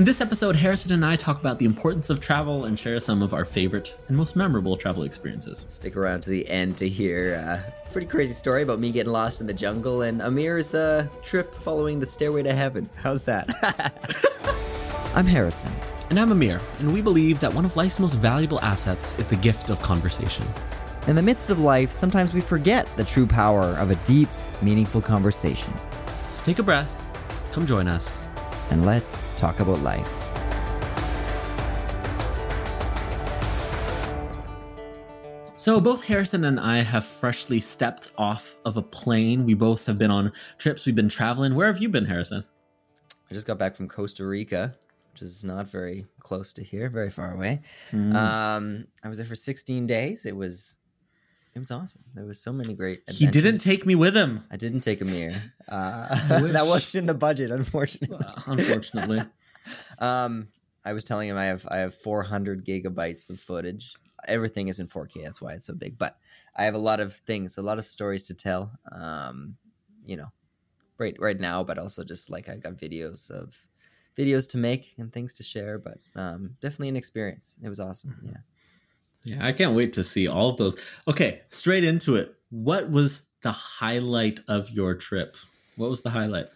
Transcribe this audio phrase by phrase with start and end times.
[0.00, 3.22] In this episode, Harrison and I talk about the importance of travel and share some
[3.22, 5.66] of our favorite and most memorable travel experiences.
[5.68, 9.42] Stick around to the end to hear a pretty crazy story about me getting lost
[9.42, 12.88] in the jungle and Amir's uh, trip following the stairway to heaven.
[12.94, 13.50] How's that?
[15.14, 15.74] I'm Harrison.
[16.08, 19.36] And I'm Amir, and we believe that one of life's most valuable assets is the
[19.36, 20.46] gift of conversation.
[21.08, 24.30] In the midst of life, sometimes we forget the true power of a deep,
[24.62, 25.74] meaningful conversation.
[26.32, 26.90] So take a breath,
[27.52, 28.18] come join us,
[28.70, 30.30] and let's talk about life.
[35.60, 39.44] So, both Harrison and I have freshly stepped off of a plane.
[39.44, 41.54] We both have been on trips, we've been traveling.
[41.54, 42.42] Where have you been, Harrison?
[43.30, 44.74] I just got back from Costa Rica,
[45.12, 47.60] which is not very close to here, very far away.
[47.92, 48.14] Mm.
[48.14, 50.24] Um, I was there for 16 days.
[50.24, 50.76] It was
[51.54, 52.02] it was awesome.
[52.14, 53.00] There was so many great.
[53.00, 53.18] Adventures.
[53.18, 54.44] He didn't take me with him.
[54.50, 55.34] I didn't take Amir.
[55.70, 56.08] Uh,
[56.48, 58.18] that wasn't in the budget, unfortunately.
[58.46, 59.20] unfortunately.
[60.00, 60.48] um,
[60.84, 63.94] I was telling him I have I have 400 gigabytes of footage.
[64.26, 65.22] Everything is in 4K.
[65.22, 65.96] That's why it's so big.
[65.96, 66.18] But
[66.56, 68.72] I have a lot of things, a lot of stories to tell.
[68.90, 69.58] Um,
[70.04, 70.32] you know,
[70.98, 73.64] right right now, but also just like I got videos of
[74.18, 75.78] videos to make and things to share.
[75.78, 77.56] But um, definitely an experience.
[77.62, 78.10] It was awesome.
[78.10, 78.28] Mm-hmm.
[78.30, 78.40] Yeah.
[79.24, 80.80] Yeah, I can't wait to see all of those.
[81.06, 82.34] Okay, straight into it.
[82.50, 85.36] What was the highlight of your trip?
[85.76, 86.46] What was the highlight?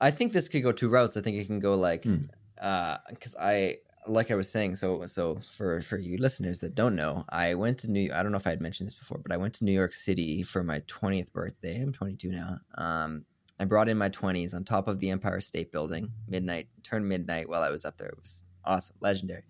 [0.00, 1.16] I think this could go two routes.
[1.16, 2.28] I think it can go like mm.
[2.60, 6.96] uh cuz I like I was saying so so for for you listeners that don't
[6.96, 9.32] know, I went to New I don't know if I had mentioned this before, but
[9.32, 11.80] I went to New York City for my 20th birthday.
[11.80, 12.58] I'm 22 now.
[12.76, 13.24] Um
[13.58, 17.48] I brought in my 20s on top of the Empire State Building, midnight, turned midnight
[17.48, 18.08] while I was up there.
[18.08, 19.44] It was awesome, legendary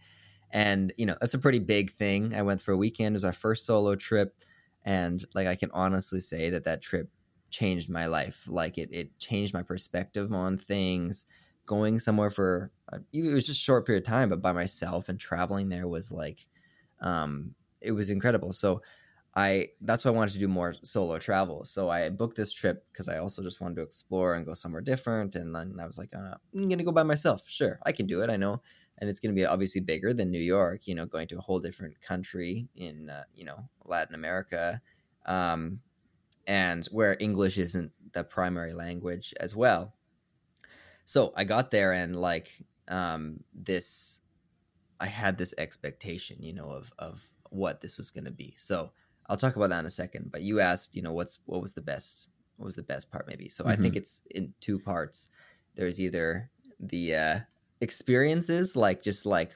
[0.55, 2.35] and you know that's a pretty big thing.
[2.35, 3.15] I went for a weekend.
[3.15, 4.45] It was our first solo trip.
[4.87, 7.11] And like i can honestly say that that trip
[7.51, 8.47] changed my life.
[8.49, 11.27] Like it, it changed my perspective on things.
[11.67, 12.73] Going somewhere for
[13.13, 16.13] it was just a short period of time but by myself and traveling there was
[16.13, 16.47] like
[17.01, 18.53] um it was incredible.
[18.53, 18.83] So
[19.37, 21.65] i that's why i wanted to do more solo travel.
[21.65, 24.83] So i booked this trip because i also just wanted to explore and go somewhere
[24.83, 25.37] different.
[25.37, 27.49] And then i was like uh, i'm gonna go by myself.
[27.49, 28.31] Sure i can do it.
[28.31, 28.63] I know
[28.99, 30.87] and it's going to be obviously bigger than New York.
[30.87, 34.81] You know, going to a whole different country in uh, you know Latin America,
[35.27, 35.81] um,
[36.47, 39.95] and where English isn't the primary language as well.
[41.05, 42.51] So I got there and like
[42.89, 44.21] um, this,
[45.01, 48.55] I had this expectation, you know, of of what this was going to be.
[48.57, 48.91] So
[49.29, 50.31] I'll talk about that in a second.
[50.33, 53.27] But you asked, you know, what's what was the best what was the best part
[53.27, 53.49] maybe?
[53.49, 53.73] So mm-hmm.
[53.73, 53.99] I think mm-hmm.
[53.99, 55.29] it's in two parts.
[55.75, 56.51] There's either
[56.81, 57.39] the uh,
[57.81, 59.55] experiences, like just like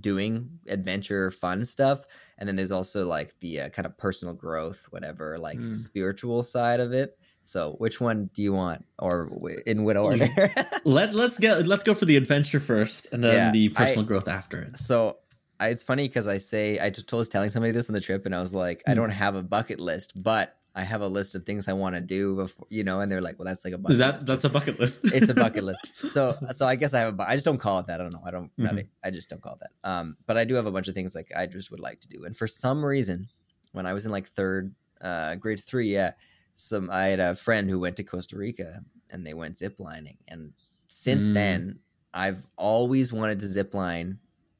[0.00, 2.00] doing adventure fun stuff
[2.38, 5.74] and then there's also like the uh, kind of personal growth whatever like mm.
[5.74, 9.30] spiritual side of it so which one do you want or
[9.66, 10.28] in what order
[10.84, 14.08] let, let's go let's go for the adventure first and then yeah, the personal I,
[14.08, 15.18] growth after it so
[15.60, 18.26] I, it's funny because i say i just was telling somebody this on the trip
[18.26, 18.82] and i was like mm.
[18.88, 18.96] i hmm.
[18.96, 22.02] don't have a bucket list but I have a list of things I want to
[22.02, 24.26] do before, you know, and they're like, well, that's like a bucket Is that, list.
[24.26, 25.00] that's a bucket list.
[25.04, 25.78] it's a bucket list.
[26.06, 27.98] So, so I guess I have a, I just don't call it that.
[27.98, 28.20] I don't know.
[28.24, 28.80] I don't, mm-hmm.
[29.02, 29.88] I just don't call it that.
[29.88, 32.08] Um, but I do have a bunch of things like I just would like to
[32.08, 32.24] do.
[32.24, 33.28] And for some reason,
[33.72, 36.12] when I was in like third, uh, grade three, yeah,
[36.54, 40.18] some, I had a friend who went to Costa Rica and they went ziplining.
[40.28, 40.52] And
[40.88, 41.34] since mm.
[41.34, 41.78] then,
[42.12, 44.18] I've always wanted to zip line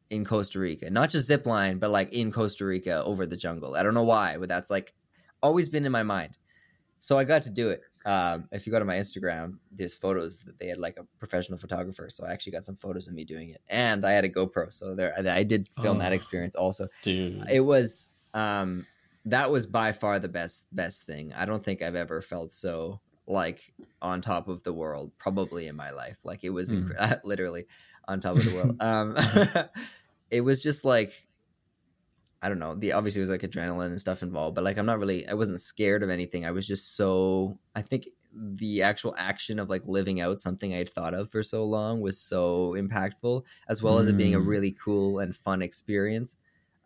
[0.08, 3.74] in Costa Rica, not just zip line, but like in Costa Rica over the jungle.
[3.76, 4.94] I don't know why, but that's like
[5.42, 6.36] always been in my mind.
[6.98, 7.82] So I got to do it.
[8.04, 11.58] Um, if you go to my Instagram, there's photos that they had like a professional
[11.58, 12.08] photographer.
[12.08, 14.72] So I actually got some photos of me doing it, and I had a GoPro.
[14.72, 16.88] So there, I did film oh, that experience also.
[17.02, 18.86] Dude, it was um,
[19.24, 21.32] that was by far the best best thing.
[21.34, 25.76] I don't think I've ever felt so like on top of the world, probably in
[25.76, 26.18] my life.
[26.24, 26.96] Like it was mm.
[26.96, 27.66] inc- literally
[28.06, 28.76] on top of the world.
[28.80, 29.16] um,
[30.30, 31.25] it was just like
[32.42, 32.74] I don't know.
[32.74, 35.60] The obviously was like adrenaline and stuff involved, but like I'm not really I wasn't
[35.60, 36.44] scared of anything.
[36.44, 40.90] I was just so I think the actual action of like living out something I'd
[40.90, 44.46] thought of for so long was so impactful, as well as it being a mm.
[44.46, 46.36] really cool and fun experience.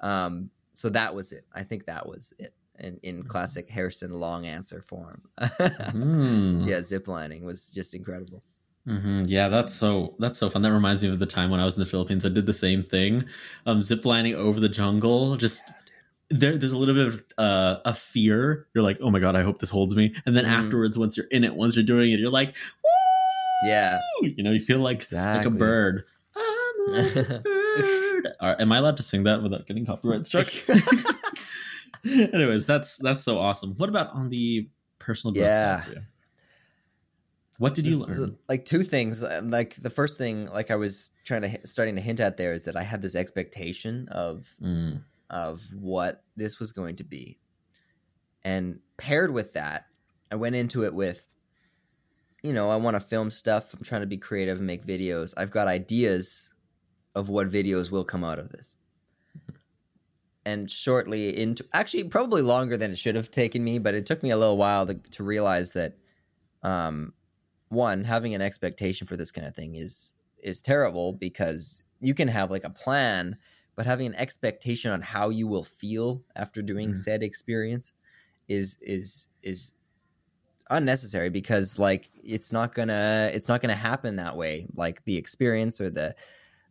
[0.01, 1.45] Um, so that was it.
[1.53, 2.55] I think that was it.
[2.79, 5.21] In, in classic Harrison long answer form.
[5.39, 6.67] mm.
[6.67, 8.43] Yeah, ziplining was just incredible.
[8.89, 9.23] Mm-hmm.
[9.27, 10.63] Yeah, that's so that's so fun.
[10.63, 12.25] That reminds me of the time when I was in the Philippines.
[12.25, 13.25] I did the same thing,
[13.67, 15.37] um, ziplining over the jungle.
[15.37, 15.63] Just
[16.31, 18.67] there, there's a little bit of uh, a fear.
[18.75, 20.15] You're like, oh my god, I hope this holds me.
[20.25, 20.51] And then mm.
[20.51, 23.69] afterwards, once you're in it, once you're doing it, you're like, Woo!
[23.69, 25.45] yeah, you know, you feel like exactly.
[25.45, 26.05] like a bird.
[26.35, 28.29] I'm like a bird.
[28.41, 30.49] Right, am I allowed to sing that without getting copyright struck?
[32.05, 33.75] Anyways, that's that's so awesome.
[33.77, 34.69] What about on the
[34.99, 35.85] personal growth yeah.
[35.85, 36.07] side?
[37.61, 38.39] What did you This is, learn?
[38.49, 39.23] like two things.
[39.23, 42.55] uh, Like the first thing, like I was trying to starting to hint at there,
[42.55, 47.39] is that I had this expectation of Mm, of what this was going to be,
[48.43, 49.85] and paired with that,
[50.33, 51.27] I went into it with,
[52.43, 53.75] you know, I want to film stuff.
[53.75, 55.35] I'm trying to be creative and make videos.
[55.37, 56.49] I've got ideas
[57.15, 58.77] of what videos will come out of this.
[60.47, 64.23] And shortly into, actually, probably longer than it should have taken me, but it took
[64.23, 65.99] me a little while to, to realize that,
[66.63, 67.13] um,
[67.71, 72.29] one, having an expectation for this kind of thing is is terrible because you can
[72.29, 73.39] have like a plan,
[73.77, 76.95] but having an expectation on how you will feel after doing Mhm.
[76.95, 77.93] said experience
[78.49, 79.75] is is is
[80.71, 85.81] unnecessary because like it's not gonna it's not gonna happen that way like the experience
[85.81, 86.15] or the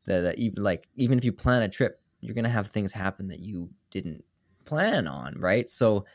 [0.06, 3.28] the, the even like even if you plan a trip you're gonna have things happen
[3.28, 4.24] that you didn't
[4.66, 6.06] plan on right so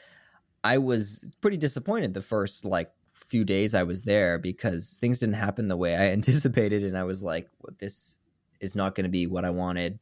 [0.65, 2.93] i was pretty disappointed the first like
[3.27, 7.05] few days i was there because things didn't happen the way i anticipated and i
[7.05, 8.19] was like well, this
[8.61, 9.99] is not going to be what i wanted.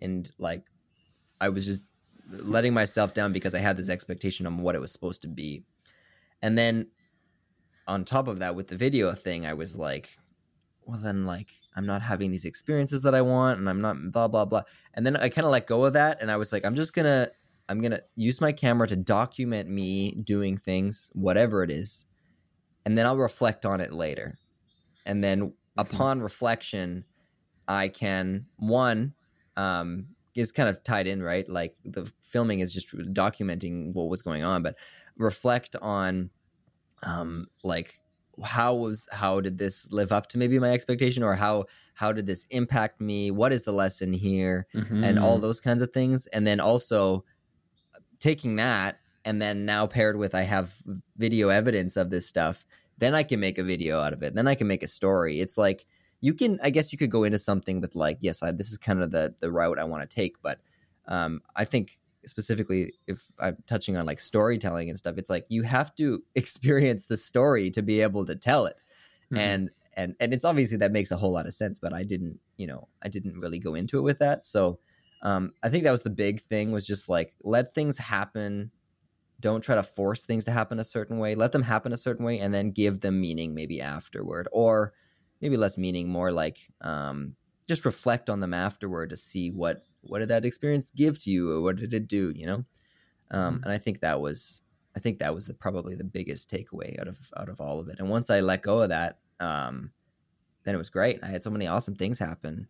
[0.00, 0.64] And like
[1.40, 1.82] i was just
[2.30, 5.64] letting myself down because i had this expectation on what it was supposed to be.
[6.42, 6.86] And then
[7.86, 10.10] on top of that with the video thing i was like
[10.86, 14.28] well then like i'm not having these experiences that i want and i'm not blah
[14.28, 14.62] blah blah.
[14.94, 16.94] And then i kind of let go of that and i was like i'm just
[16.94, 17.28] gonna
[17.68, 22.06] i'm gonna use my camera to document me doing things whatever it is
[22.84, 24.38] and then i'll reflect on it later.
[25.06, 27.04] And then upon reflection
[27.68, 29.14] i can one
[29.56, 31.48] um is kind of tied in right?
[31.48, 34.76] Like the filming is just documenting what was going on but
[35.16, 36.30] reflect on
[37.02, 37.98] um like
[38.42, 42.26] how was how did this live up to maybe my expectation or how how did
[42.26, 43.30] this impact me?
[43.30, 44.66] What is the lesson here?
[45.04, 45.42] And all mhm.
[45.42, 46.26] those kinds of things.
[46.28, 47.24] And then also
[48.20, 50.76] taking that and then now paired with i have
[51.16, 52.64] video evidence of this stuff
[53.00, 55.40] then i can make a video out of it then i can make a story.
[55.40, 55.84] It's like
[56.20, 58.78] you can i guess you could go into something with like yes I, this is
[58.78, 60.60] kind of the the route i want to take but
[61.08, 65.62] um i think specifically if i'm touching on like storytelling and stuff it's like you
[65.62, 68.76] have to experience the story to be able to tell it.
[69.32, 69.38] Mhm.
[69.38, 72.38] and and and it's obviously that makes a whole lot of sense but i didn't
[72.58, 74.44] you know i didn't really go into it with that.
[74.44, 74.78] So
[75.22, 78.70] um i think that was the big thing was just like let things happen
[79.40, 81.34] don't try to force things to happen a certain way.
[81.34, 84.94] Let them happen a certain way and then give them meaning maybe afterward or
[85.40, 87.36] maybe less meaning more like um
[87.68, 91.50] just reflect on them afterward to see what what did that experience give to you
[91.50, 92.64] or what did it do you know?
[93.30, 93.64] Um Mhm.
[93.64, 94.62] and i think that was
[94.96, 97.88] i think that was the probably the biggest takeaway out of out of all of
[97.88, 97.98] it.
[97.98, 99.92] And once i let go of that um
[100.64, 101.18] then it was great.
[101.22, 102.68] I had so many awesome things happen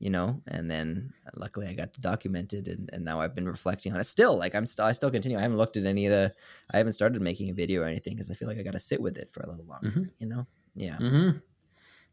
[0.00, 4.00] you know and then luckily i got documented and, and now i've been reflecting on
[4.00, 6.32] it still like i'm still i still continue i haven't looked at any of the
[6.72, 8.78] i haven't started making a video or anything because i feel like i got to
[8.78, 10.10] sit with it for a little longer Mhm.
[10.18, 11.30] you know yeah hmm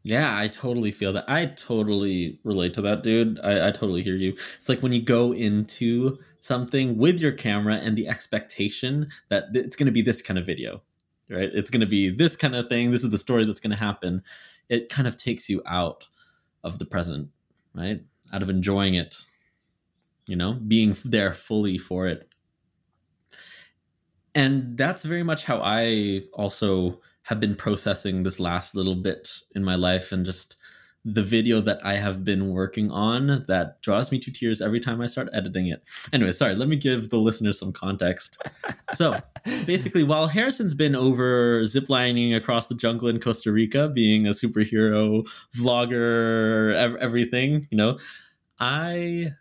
[0.04, 1.28] Yeah, I totally feel that.
[1.28, 3.40] I totally relate to that, dude.
[3.42, 4.32] I, I totally hear you.
[4.56, 9.74] It's like when you go into something with your camera and the expectation that it's
[9.74, 10.82] going to be this kind of video,
[11.28, 11.50] right?
[11.52, 12.92] It's going to be this kind of thing.
[12.92, 14.22] This is the story that's going to happen.
[14.68, 16.06] It kind of takes you out
[16.62, 17.28] of the present,
[17.78, 18.00] right?
[18.32, 19.16] Out of enjoying it,
[20.26, 22.28] you know, being there fully for it.
[24.34, 29.64] And that's very much how I also have been processing this last little bit in
[29.64, 30.56] my life and just
[31.14, 35.00] the video that I have been working on that draws me to tears every time
[35.00, 35.82] I start editing it.
[36.12, 38.36] Anyway, sorry, let me give the listeners some context.
[38.94, 39.18] So,
[39.66, 45.26] basically, while Harrison's been over ziplining across the jungle in Costa Rica, being a superhero
[45.56, 47.98] vlogger, ev- everything, you know,
[48.60, 49.32] I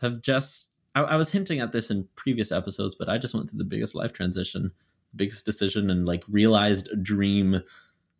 [0.00, 3.50] have just, I, I was hinting at this in previous episodes, but I just went
[3.50, 4.72] through the biggest life transition,
[5.14, 7.62] biggest decision, and like realized a dream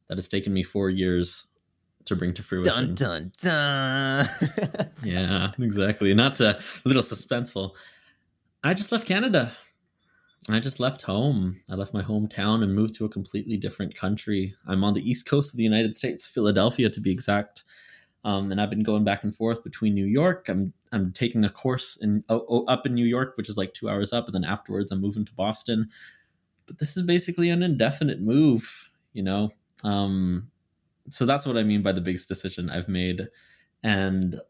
[0.08, 1.46] that has taken me four years
[2.06, 2.94] to bring to fruition.
[2.94, 4.26] dun dun dun
[5.02, 6.12] Yeah, exactly.
[6.14, 7.72] Not a little suspenseful.
[8.62, 9.56] I just left Canada.
[10.48, 11.60] I just left home.
[11.70, 14.54] I left my hometown and moved to a completely different country.
[14.66, 17.64] I'm on the east coast of the United States, Philadelphia to be exact.
[18.24, 20.48] Um, and I've been going back and forth between New York.
[20.48, 23.74] I'm I'm taking a course in oh, oh, up in New York, which is like
[23.74, 25.88] two hours up, and then afterwards I'm moving to Boston.
[26.66, 29.50] But this is basically an indefinite move, you know.
[29.82, 30.50] Um,
[31.10, 33.28] so that's what I mean by the biggest decision I've made,
[33.82, 34.40] and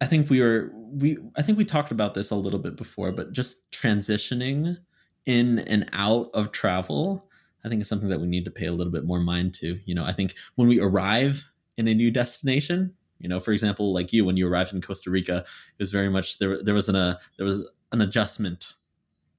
[0.00, 3.12] I think we were we I think we talked about this a little bit before,
[3.12, 4.76] but just transitioning
[5.24, 7.28] in and out of travel,
[7.64, 9.78] I think is something that we need to pay a little bit more mind to.
[9.84, 13.94] You know, I think when we arrive in a new destination, you know, for example,
[13.94, 16.62] like you when you arrived in Costa Rica, it was very much there.
[16.62, 18.74] There was an a there was an adjustment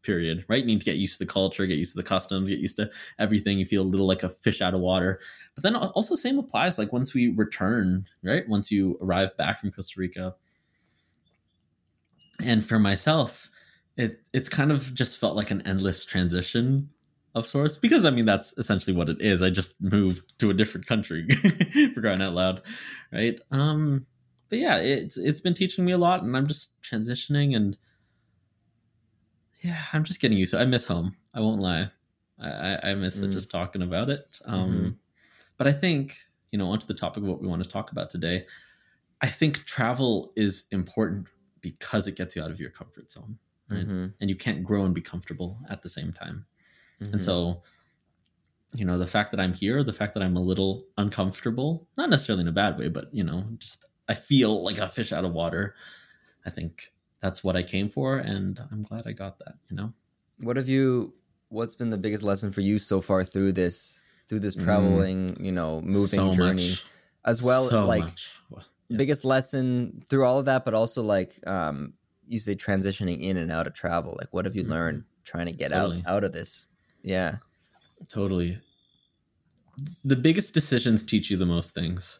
[0.04, 0.60] period, right?
[0.60, 2.78] You need to get used to the culture, get used to the customs, get used
[2.78, 2.90] to
[3.20, 3.60] everything.
[3.60, 5.20] You feel a little like a fish out of water.
[5.56, 8.48] But then also same applies like once we return, right?
[8.48, 10.36] Once you arrive back from Costa Rica.
[12.44, 13.50] And for myself,
[13.98, 16.90] it it's kind of just felt like an endless transition
[17.36, 19.42] of sorts because I mean that's essentially what it is.
[19.42, 21.28] I just moved to a different country
[21.94, 22.62] for crying out loud,
[23.12, 23.40] right?
[23.52, 24.06] Um,
[24.50, 27.78] but yeah, it's it's been teaching me a lot, and I'm just transitioning, and
[29.60, 30.60] yeah, I'm just getting used to.
[30.60, 30.64] it.
[30.64, 31.16] I miss home.
[31.34, 31.90] I won't lie.
[32.40, 33.32] I I miss mm.
[33.32, 34.40] just talking about it.
[34.46, 34.90] Um, mm-hmm.
[35.58, 36.16] but I think
[36.52, 38.46] you know onto the topic of what we want to talk about today.
[39.22, 41.28] I think travel is important
[41.62, 43.88] because it gets you out of your comfort zone right?
[43.88, 44.08] Mm-hmm.
[44.20, 46.46] And you can't grow and be comfortable at the same time.
[47.02, 47.14] Mm-hmm.
[47.14, 47.64] And so,
[48.74, 52.10] you know, the fact that I'm here, the fact that I'm a little uncomfortable, not
[52.10, 55.26] necessarily in a bad way, but, you know, just I feel like a fish out
[55.26, 55.76] of water.
[56.46, 58.18] I think that's what I came for.
[58.18, 59.94] And I'm glad I got that, you know?
[60.40, 61.14] What have you,
[61.50, 64.64] what's been the biggest lesson for you so far through this, through this mm.
[64.64, 65.46] traveling, mm.
[65.46, 66.70] you know, moving so journey?
[66.72, 66.86] Much.
[67.26, 68.08] As well, so like,
[68.52, 68.98] yeah.
[68.98, 71.94] biggest lesson through all of that, but also like, um,
[72.28, 74.72] you say transitioning in and out of travel like what have you mm-hmm.
[74.72, 76.04] learned trying to get totally.
[76.06, 76.68] out out of this
[77.04, 77.38] yeah
[78.10, 78.60] totally
[80.04, 82.20] the biggest decisions teach you the most things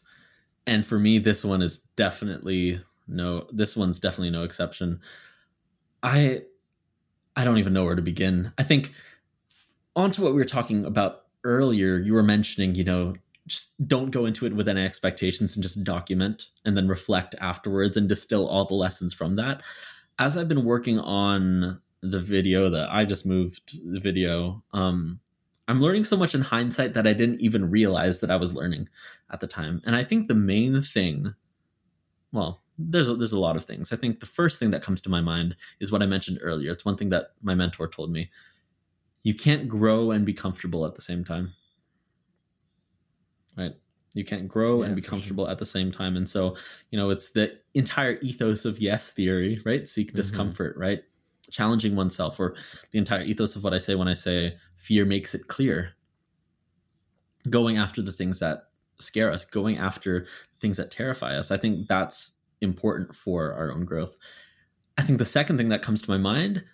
[0.66, 5.00] and for me this one is definitely no this one's definitely no exception.
[6.02, 6.42] I
[7.36, 8.52] i don't even know where to begin.
[8.58, 8.92] I think
[9.96, 13.14] onto what we were talking about earlier you were mentioning you know
[13.48, 17.96] just don't go into it with any expectations and just document and then reflect afterwards
[17.96, 19.62] and distill all the lessons from that.
[20.18, 25.18] As I've been working on the video that I just moved the video, um,
[25.66, 28.88] I'm learning so much in hindsight that I didn't even realize that I was learning
[29.30, 29.82] at the time.
[29.84, 31.34] And I think the main thing,
[32.32, 33.92] well, there's a, there's a lot of things.
[33.92, 36.70] I think the first thing that comes to my mind is what I mentioned earlier.
[36.70, 38.30] It's one thing that my mentor told me.
[39.24, 41.54] You can't grow and be comfortable at the same time.
[43.56, 43.72] Right?
[44.14, 45.50] You can't grow yeah, and be comfortable sure.
[45.50, 46.16] at the same time.
[46.16, 46.56] And so,
[46.90, 49.88] you know, it's the entire ethos of yes theory, right?
[49.88, 50.16] Seek mm-hmm.
[50.16, 51.02] discomfort, right?
[51.50, 52.54] Challenging oneself, or
[52.92, 55.94] the entire ethos of what I say when I say fear makes it clear.
[57.50, 58.68] Going after the things that
[59.00, 60.26] scare us, going after
[60.58, 61.50] things that terrify us.
[61.50, 64.16] I think that's important for our own growth.
[64.96, 66.64] I think the second thing that comes to my mind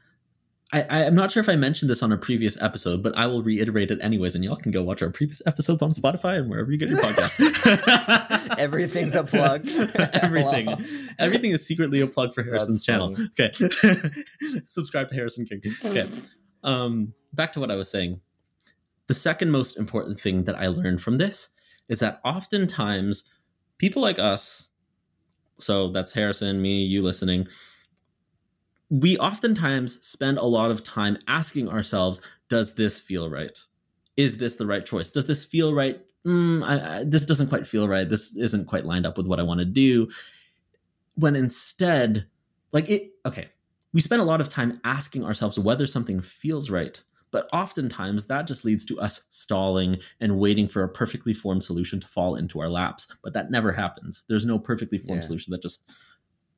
[0.75, 3.45] I, I'm not sure if I mentioned this on a previous episode, but I will
[3.45, 6.73] reiterate it anyways, and y'all can go watch our previous episodes on Spotify and wherever
[6.73, 8.59] you get your podcast.
[8.59, 9.69] Everything's a plug.
[10.15, 10.69] Everything.
[11.21, 13.15] Everything is secretly a plug for Harrison's channel.
[13.39, 13.53] Okay.
[14.67, 15.63] Subscribe to Harrison King.
[15.85, 16.09] Okay.
[16.65, 18.21] Um, back to what I was saying.
[19.07, 21.51] The second most important thing that I learned from this
[21.89, 23.23] is that oftentimes
[23.79, 24.71] people like us,
[25.59, 27.47] so that's Harrison, me, you listening,
[28.91, 33.59] we oftentimes spend a lot of time asking ourselves, does this feel right?
[34.17, 35.11] Is this the right choice?
[35.11, 36.01] Does this feel right?
[36.27, 38.09] Mm, I, I, this doesn't quite feel right.
[38.09, 40.09] This isn't quite lined up with what I want to do.
[41.17, 42.27] When instead,
[42.73, 43.49] like it, okay,
[43.93, 47.03] we spend a lot of time asking ourselves whether something feels right.
[47.35, 51.99] But oftentimes that just leads to us stalling and waiting for a perfectly formed solution
[51.99, 53.09] to fall into our laps.
[53.25, 54.23] But that never happens.
[54.29, 55.27] There's no perfectly formed yeah.
[55.27, 55.91] solution that just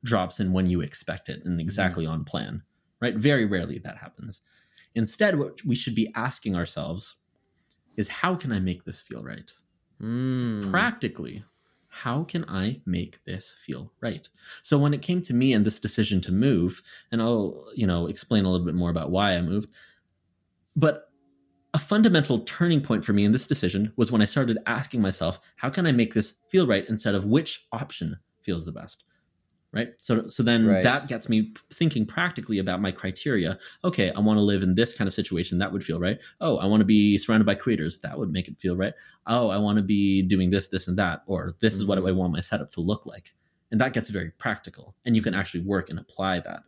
[0.03, 2.11] drops in when you expect it and exactly mm.
[2.11, 2.61] on plan,
[3.01, 3.15] right?
[3.15, 4.41] Very rarely that happens.
[4.93, 7.15] Instead, what we should be asking ourselves
[7.95, 9.51] is how can I make this feel right?
[9.99, 10.69] Mm.
[10.69, 11.43] Practically,
[11.87, 14.29] how can I make this feel right?
[14.61, 18.05] So when it came to me and this decision to move, and I'll, you know,
[18.05, 19.69] explain a little bit more about why I moved,
[20.77, 21.11] but
[21.73, 25.39] a fundamental turning point for me in this decision was when I started asking myself,
[25.57, 29.03] how can I make this feel right instead of which option feels the best?
[29.73, 30.83] right so so then right.
[30.83, 34.93] that gets me thinking practically about my criteria okay i want to live in this
[34.93, 37.99] kind of situation that would feel right oh i want to be surrounded by creators
[37.99, 38.93] that would make it feel right
[39.27, 41.81] oh i want to be doing this this and that or this mm-hmm.
[41.81, 43.33] is what i want my setup to look like
[43.71, 46.61] and that gets very practical and you can actually work and apply that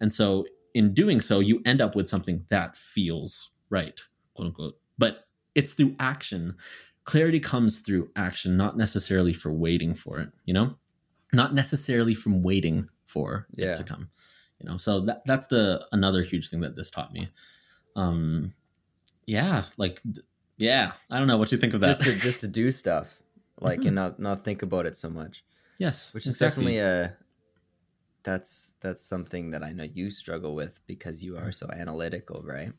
[0.00, 4.00] and so in doing so you end up with something that feels right
[4.34, 4.78] quote unquote.
[4.98, 6.56] But it's through action.
[7.04, 10.76] Clarity comes through action not necessarily for waiting for it you know?
[11.32, 13.72] Not necessarily from waiting for yeah.
[13.72, 14.08] it to come
[14.60, 14.78] you know?
[14.78, 17.28] So that that's the another huge thing that this taught me.
[17.94, 18.52] Um
[19.26, 20.00] yeah like
[20.56, 21.98] yeah i don't know what you think of that?
[21.98, 23.18] Just to, just to do stuff
[23.60, 23.88] like mm-hmm.
[23.88, 25.44] and not not think about it so much.
[25.78, 26.64] Yes which is exactly.
[26.64, 27.16] definitely a
[28.26, 32.72] that's that's something that i know you struggle with because you are so analytical right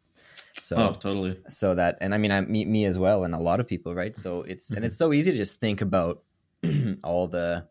[0.61, 3.39] so oh, totally so that and i mean i me, me as well and a
[3.39, 4.77] lot of people right so it's mm-hmm.
[4.77, 6.23] and it's so easy to just think about
[7.03, 7.65] all the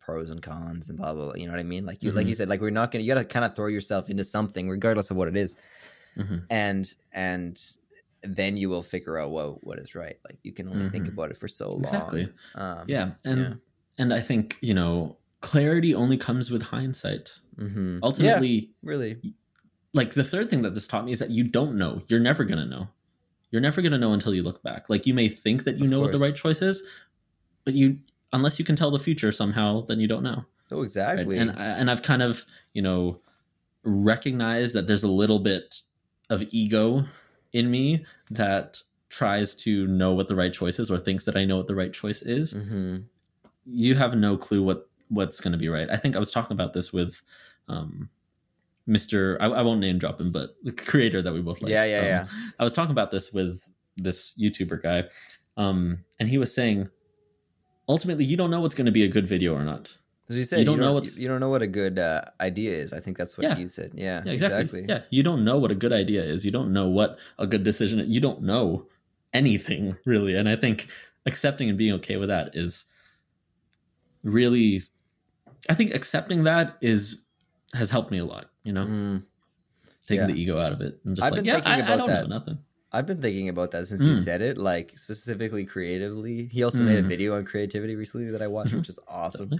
[0.00, 1.24] pros and cons and blah blah.
[1.26, 1.84] blah you know what I mean?
[1.84, 2.18] Like you, Mm-hmm.
[2.18, 3.02] like you said, like we're not gonna.
[3.02, 5.56] You got to kind of throw yourself into something, regardless of what it is,
[6.16, 6.44] Mhm.
[6.48, 7.60] and and
[8.22, 10.16] then you will figure out what what is right.
[10.24, 11.12] Like you can only think Mhm.
[11.12, 11.80] about it for so long.
[11.82, 12.32] Exactly.
[12.54, 13.54] Um, Yeah, and yeah.
[13.98, 17.30] and I think you know clarity only comes with hindsight.
[17.58, 19.34] hmm Ultimately, really.
[19.96, 22.02] Like the third thing that this taught me is that you don't know.
[22.08, 22.88] You're never gonna know.
[23.50, 24.88] You're never gonna know until you look back.
[24.88, 26.82] Like you may think that you Of know what the right choice is,
[27.64, 27.98] but you
[28.32, 30.44] unless you can tell the future somehow, then you don't know.
[30.70, 30.84] Oh, right?
[30.84, 31.38] exactly.
[31.38, 33.20] And I- and I've kind of you know
[33.84, 35.80] recognized that there's a little bit
[36.30, 37.04] of ego
[37.52, 41.44] in me that tries to know what the right choice is or thinks that I
[41.44, 42.52] know what the right choice is.
[42.52, 42.96] hmm
[43.64, 45.88] You have no clue what what's going to be right.
[45.88, 47.22] I think I was talking about this with
[47.68, 48.10] um,
[48.88, 49.36] Mr.
[49.40, 51.70] I, I won't name drop him, but the creator that we both like.
[51.70, 52.24] Yeah, yeah, Um, yeah.
[52.58, 53.62] I was talking about this with
[53.96, 55.04] this YouTuber guy,
[55.56, 56.88] um, and he was saying,
[57.88, 59.96] ultimately, you don't know what's going to be a good video or not.
[60.28, 61.98] As you said, You you don't don't, know what's- you don't know what a good
[61.98, 62.92] uh, idea is.
[62.92, 63.56] I think that's what Yeah.
[63.58, 63.92] you said.
[63.94, 64.84] Yeah, Yeah, exactly.
[64.88, 66.44] Yeah, you don't know what a good idea is.
[66.44, 68.04] You don't know what a good decision.
[68.10, 68.86] You don't know
[69.32, 70.88] anything really, and I think
[71.26, 72.86] accepting and being okay with that is
[74.22, 74.80] really.
[75.68, 77.24] I think accepting that is
[77.74, 78.50] has helped me a lot.
[78.66, 79.22] You know, Mhm.
[80.06, 80.34] taking Yeah.
[80.34, 81.98] the ego out of it and just I've like, been yeah, thinking I, I about
[81.98, 82.28] don't that.
[82.28, 82.58] nothing.
[82.92, 84.24] I've been thinking about that since you Mm.
[84.24, 86.46] said it, like specifically creatively.
[86.46, 87.08] He also made a Mm.
[87.08, 88.78] video on creativity recently that I watched, Mhm.
[88.78, 89.50] which is awesome.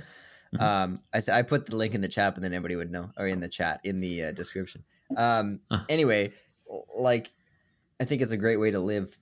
[0.54, 0.60] Mhm.
[0.60, 3.12] Um, I said I put the link in the chat, and then everybody would know,
[3.18, 4.84] or in the chat in the uh, description.
[5.16, 5.84] Um, Ah.
[5.88, 6.32] anyway,
[6.96, 7.32] like
[8.00, 9.18] I think it's a great way to live.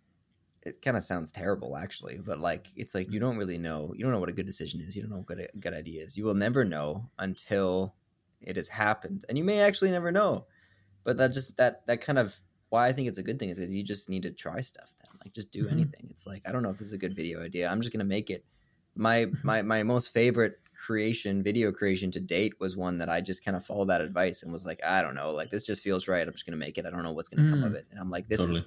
[0.62, 3.92] It kind of sounds terrible, actually, but like it's like you don't really know.
[3.96, 4.96] You don't know what a good decision is.
[4.96, 6.16] You don't know what a good idea is.
[6.16, 7.96] You will never know until
[8.46, 10.46] it has happened, and you may actually never know.
[11.04, 13.58] But that just that that kind of why I think it's a good thing is
[13.58, 14.94] because you just need to try stuff.
[15.00, 15.68] Then, like, just do Mhm.
[15.68, 16.08] anything.
[16.10, 17.68] It's like I don't know if this is a good video idea.
[17.68, 18.44] I'm just gonna make it.
[18.96, 19.54] My Mm-hmm.
[19.54, 23.56] my my most favorite creation, video creation to date, was one that I just kind
[23.56, 26.26] of followed that advice and was like, I don't know, like this just feels right.
[26.26, 26.86] I'm just gonna make it.
[26.86, 27.64] I don't know what's gonna come Mm.
[27.64, 27.86] of it.
[27.90, 28.48] And I'm like, this Totally.
[28.48, 28.62] is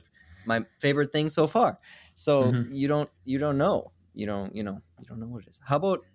[0.45, 1.79] my favorite thing so far.
[2.13, 2.67] So Mhm.
[2.67, 3.93] you don't you don't know.
[4.13, 5.61] You don't you know you don't know what it is.
[5.65, 6.05] How about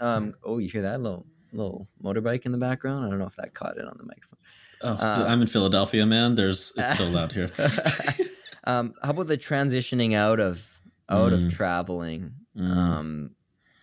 [0.00, 3.04] um oh you hear that little little motorbike in the background?
[3.04, 4.38] I don't know if that caught it on the microphone.
[4.82, 6.34] Oh, Uh, I'm in Philadelphia, man.
[6.34, 7.50] There's it's so loud here.
[8.64, 10.68] um, how about the transitioning out of
[11.08, 11.50] out of Mm.
[11.52, 12.32] traveling?
[12.56, 12.70] Mm.
[12.76, 13.30] Um,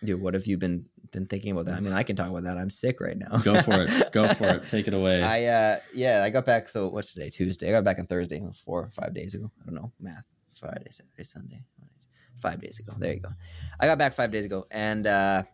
[0.04, 1.74] dude, what have you been been thinking about that?
[1.76, 2.58] I mean, I can talk about that.
[2.58, 3.38] I'm sick right now.
[3.38, 4.12] Go for it.
[4.12, 4.68] Go for it.
[4.68, 5.22] Take it away.
[5.22, 6.68] I uh yeah, I got back.
[6.68, 7.30] So what's today?
[7.30, 7.68] Tuesday.
[7.68, 9.50] I got back on Thursday, four or five days ago.
[9.62, 10.24] I don't know math.
[10.58, 11.64] Friday, Saturday, Sunday.
[12.36, 12.94] Five days ago.
[12.98, 13.30] There you go.
[13.80, 15.44] I got back five days ago, and uh,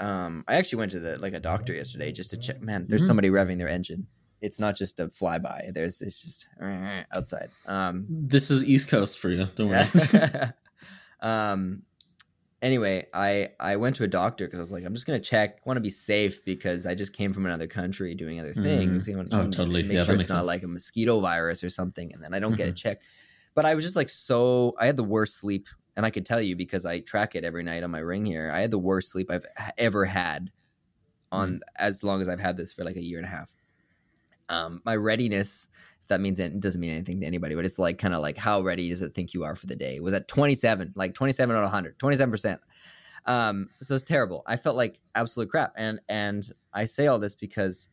[0.00, 2.60] um, I actually went to the like a doctor yesterday just to check.
[2.60, 3.06] Man, there's Mhm.
[3.06, 4.06] somebody revving their engine.
[4.40, 5.72] It's not just a flyby.
[5.72, 6.46] There's this just
[7.12, 7.50] outside.
[7.66, 9.44] Um, this is East Coast for you.
[9.54, 9.86] Don't worry.
[11.20, 11.82] um
[12.62, 15.64] anyway i i went to a doctor because i was like i'm just gonna check
[15.66, 18.62] want to be safe because i just came from another country doing other Mhm.
[18.62, 19.82] things you know, Oh, totally.
[19.82, 20.46] make Yeah, sure it's not sense.
[20.46, 22.78] like a mosquito virus or something and then i don't get it Mhm.
[22.78, 23.04] checked
[23.54, 26.40] but i was just like so i had the worst sleep and i could tell
[26.40, 29.10] you because i track it every night on my ring here i had the worst
[29.10, 29.46] sleep i've
[29.78, 30.50] ever had
[31.32, 33.52] on as long as i've had this for like a year and a half
[34.48, 35.68] um my readiness
[36.04, 38.36] if that means it doesn't mean anything to anybody, but it's like kind of like
[38.36, 39.96] how ready does it think you are for the day?
[39.96, 42.58] It was at 27, like 27 out of 100, 27%.
[43.24, 44.42] Um, so it's terrible.
[44.46, 45.72] I felt like absolute crap.
[45.78, 47.88] And and I say all this because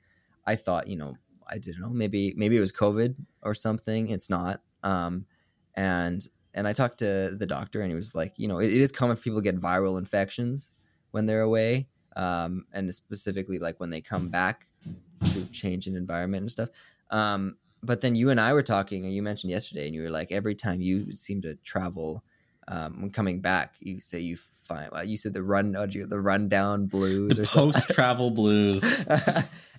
[0.45, 1.15] I thought, you know,
[1.47, 4.09] I didn't know, maybe maybe it was COVID or something.
[4.09, 4.59] It's not.
[4.83, 5.25] Um,
[5.75, 8.81] and and I talked to the doctor and he was like, you know, it, it
[8.81, 10.73] is common for people to get viral infections
[11.11, 11.87] when they're away.
[12.15, 14.67] Um, and specifically like when they come back
[15.33, 16.69] to change in environment and stuff.
[17.09, 20.09] Um, but then you and I were talking, and you mentioned yesterday, and you were
[20.09, 22.23] like, every time you seem to travel,
[22.67, 24.91] um, when coming back, you say you find.
[24.91, 28.83] Well, you said the run, you- the rundown blues the post travel blues.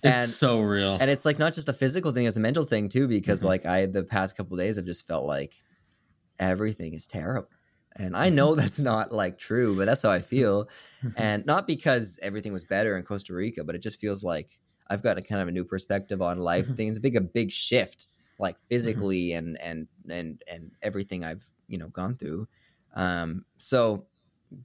[0.05, 0.97] It's and so real.
[0.99, 3.07] and it's like not just a physical thing; it's a mental thing too.
[3.07, 3.45] Because Mhm.
[3.45, 5.63] like I, the past couple days, I've just felt like
[6.39, 7.49] everything is terrible,
[7.95, 10.69] and I know that's not like true, but that's how I feel.
[11.15, 15.03] and not because everything was better in Costa Rica, but it just feels like I've
[15.03, 16.67] got a kind of a new perspective on life.
[16.67, 16.75] Mhm.
[16.75, 18.07] Things big a big shift,
[18.39, 22.47] like physically and and and and everything I've you know gone through.
[22.95, 24.07] Um, so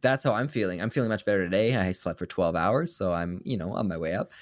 [0.00, 0.82] that's how I'm feeling.
[0.82, 1.76] I'm feeling much better today.
[1.76, 4.32] I slept for 12 hours, so I'm you know on my way up.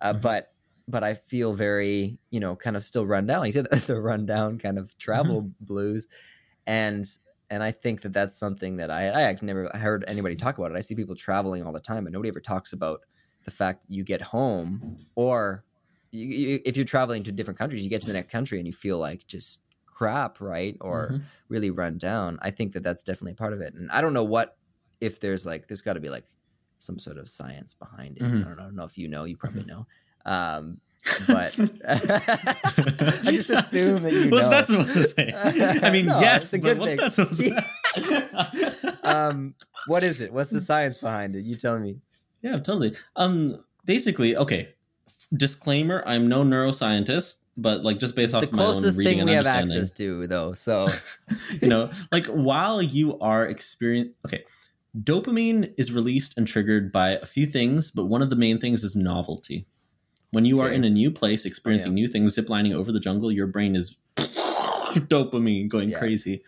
[0.00, 0.20] Uh, Mhm.
[0.22, 0.48] But
[0.88, 3.40] but I feel very you know kind of still run down.
[3.40, 6.08] Like you said, the rundown kind of travel blues,
[6.66, 7.06] and
[7.50, 10.76] and I think that that's something that I I never heard anybody talk about it.
[10.76, 13.00] I see people traveling all the time, but nobody ever talks about
[13.44, 15.64] the fact that you get home or
[16.12, 18.66] you, you, if you're traveling to different countries, you get to the next country and
[18.66, 20.76] you feel like just crap, right?
[20.80, 21.30] Or Mhm.
[21.48, 22.38] really run down.
[22.42, 23.74] I think that that's definitely part of it.
[23.74, 24.58] And I don't know what
[25.00, 26.26] if there's like there's got to be like
[26.78, 28.30] some sort of science behind it.
[28.30, 28.44] Mhm.
[28.44, 29.24] I, don't, I don't know if you know.
[29.24, 29.86] You probably know.
[30.24, 30.80] Um,
[31.26, 31.54] but
[31.88, 34.50] I just assume that you what's know.
[34.50, 35.32] that supposed to say?
[35.82, 36.96] I mean, No, yes, it's a but good what's thing.
[36.98, 38.98] that supposed to say?
[39.02, 39.54] um,
[39.86, 40.32] what is it?
[40.32, 41.44] What's the science behind it?
[41.44, 41.96] You tell me.
[42.42, 42.94] yeah, totally.
[43.16, 44.70] Um, basically, okay.
[45.34, 49.18] Disclaimer: I'm no neuroscientist, but like just based off the of my own closest reading
[49.18, 50.52] thing we have access to, though.
[50.54, 50.88] So
[51.60, 54.44] you know, like while you are experiencing, okay,
[54.98, 58.84] dopamine is released and triggered by a few things, but one of the main things
[58.84, 59.66] is novelty.
[60.34, 63.46] When you are in a new place, experiencing new things, ziplining over the jungle, your
[63.46, 65.98] brain is dopamine going Yeah.
[65.98, 66.42] crazy.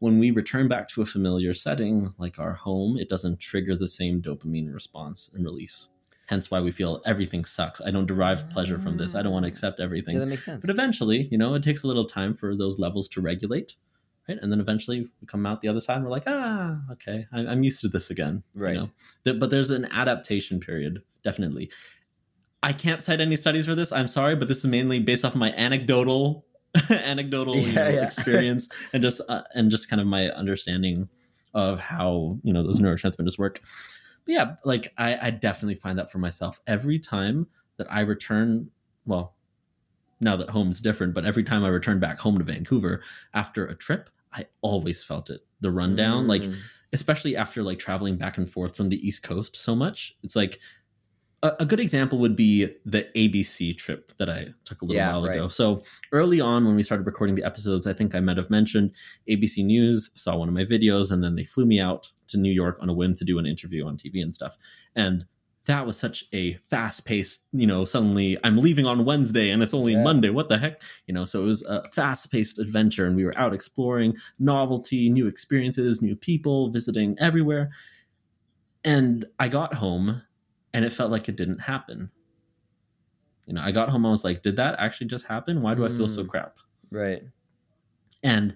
[0.00, 3.86] When we return back to a familiar setting like our home, it doesn't trigger the
[3.86, 5.88] same dopamine response and release.
[6.26, 7.80] Hence why we feel everything sucks.
[7.80, 9.14] I don't derive pleasure from this.
[9.14, 10.14] I don't want to accept everything.
[10.14, 10.64] yeah, that makes sense.
[10.66, 13.74] But eventually, you know, it takes a little time for those levels to regulate,
[14.28, 14.38] right?
[14.42, 17.62] And then eventually we come out the other side and we're like, ah, okay, I'm
[17.62, 18.42] used to this again.
[18.56, 18.74] you Right.
[19.24, 19.34] know?
[19.34, 21.70] But there's an adaptation period, definitely.
[22.62, 23.90] I can't cite any studies for this.
[23.92, 26.46] I'm sorry, but this is mainly based off of my anecdotal,
[26.90, 28.04] anecdotal you know, yeah.
[28.04, 31.08] experience and just uh, and just kind of my understanding
[31.54, 33.60] of how you know those neurotransmitters work.
[34.24, 37.46] But yeah, like I, I definitely find that for myself every time
[37.78, 38.70] that I return.
[39.04, 39.34] Well,
[40.20, 43.02] now that home's different, but every time I return back home to Vancouver
[43.34, 45.40] after a trip, I always felt it.
[45.60, 46.56] The rundown, like Mm.
[46.92, 50.60] especially after like traveling back and forth from the East Coast so much, it's like
[51.42, 55.12] a, a good example would be the ABC trip that I took a little Yeah,
[55.12, 55.36] while right.
[55.36, 55.48] ago.
[55.48, 58.94] So early on, when we started recording the episodes, I think I might have mentioned
[59.28, 62.52] ABC News saw one of my videos, and then they flew me out to New
[62.52, 64.56] York on a whim to do an interview on TV and stuff.
[64.94, 65.26] And
[65.66, 69.74] that was such a fast paced, you know, suddenly I'm leaving on Wednesday and it's
[69.74, 70.02] only Yeah.
[70.02, 70.30] Monday.
[70.30, 70.82] What the heck?
[71.06, 75.08] You know, so it was a fast paced adventure and we were out exploring novelty,
[75.08, 77.70] new experiences, new people, visiting everywhere.
[78.84, 80.22] And I got home
[80.74, 82.10] and it felt like it didn't happen.
[83.46, 85.62] You know, I got home, I was like, did that actually just happen?
[85.62, 86.28] Why do I feel so Mm.
[86.28, 86.56] crap?
[86.90, 87.22] right.
[88.22, 88.54] And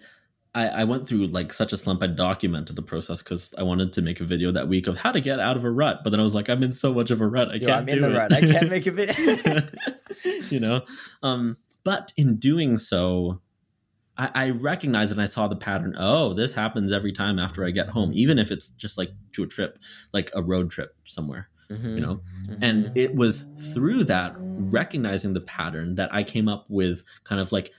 [0.54, 2.02] I, I went through like such a slump.
[2.02, 5.10] I documented the process because I wanted to make a video that week of how
[5.12, 6.00] to get out of a rut.
[6.04, 7.48] But then I was like, I'm in so much of a rut.
[7.50, 8.16] I Yo, can't I'm do in the it.
[8.16, 8.32] rut.
[8.32, 9.62] I can't make a video.
[10.50, 10.82] you know,
[11.22, 13.42] um, but in doing so,
[14.16, 15.94] I, I recognized and I saw the pattern.
[15.98, 19.42] Oh, this happens every time after I get home, even if it's just like to
[19.42, 19.78] a trip,
[20.14, 22.22] like a road trip somewhere you know?
[22.60, 27.52] And it was through that recognizing the pattern that i came up with kind of
[27.52, 27.72] like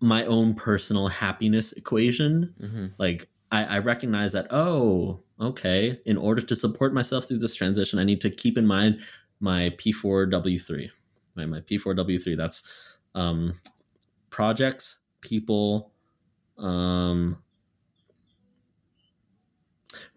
[0.00, 2.54] my own personal happiness equation.
[2.60, 2.92] Mhm.
[2.98, 7.98] like i, I recognize that oh okay in order to support myself through this transition
[7.98, 9.00] i need to keep in mind
[9.40, 10.90] my p4w3
[11.36, 12.62] my, my p4w3 that's
[13.14, 13.52] um
[14.30, 15.92] projects people
[16.58, 17.36] um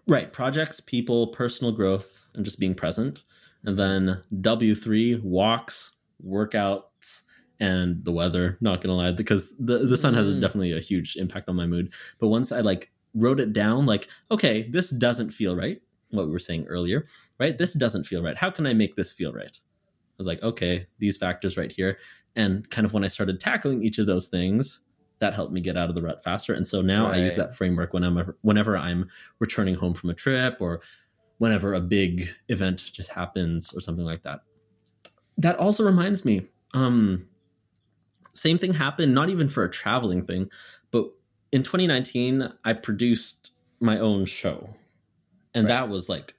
[0.08, 3.24] right projects people personal growth and just being present.
[3.66, 5.92] And then w3 walks
[6.26, 7.24] workouts
[7.60, 10.42] and the weather not gonna lie because the, the sun has Mm.
[10.42, 11.92] definitely a huge impact on my mood.
[12.20, 16.32] But once i like wrote it down like okay this doesn't feel right what we
[16.32, 17.06] were saying earlier
[17.40, 17.58] right?
[17.58, 18.38] This doesn't feel right.
[18.38, 19.56] How can i make this feel right?
[19.58, 21.98] I was like okay these factors right here.
[22.36, 24.82] And kind of when i started tackling each of those things
[25.20, 26.54] that helped me get out of the rut faster.
[26.54, 30.14] And so now i use that framework when i'm whenever i'm returning home from a
[30.14, 30.82] trip or
[31.40, 34.40] whenever a big event just happens or something like that.
[35.38, 37.28] That also reminds me um
[38.34, 40.50] same thing happened not even for a traveling thing
[40.92, 41.06] but
[41.52, 44.76] in 2019 i produced my own show.
[45.54, 45.74] And Right.
[45.74, 46.34] that was like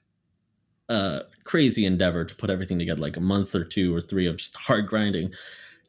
[0.89, 4.37] a crazy endeavor to put everything together like a month or two or three of
[4.37, 5.33] just hard grinding.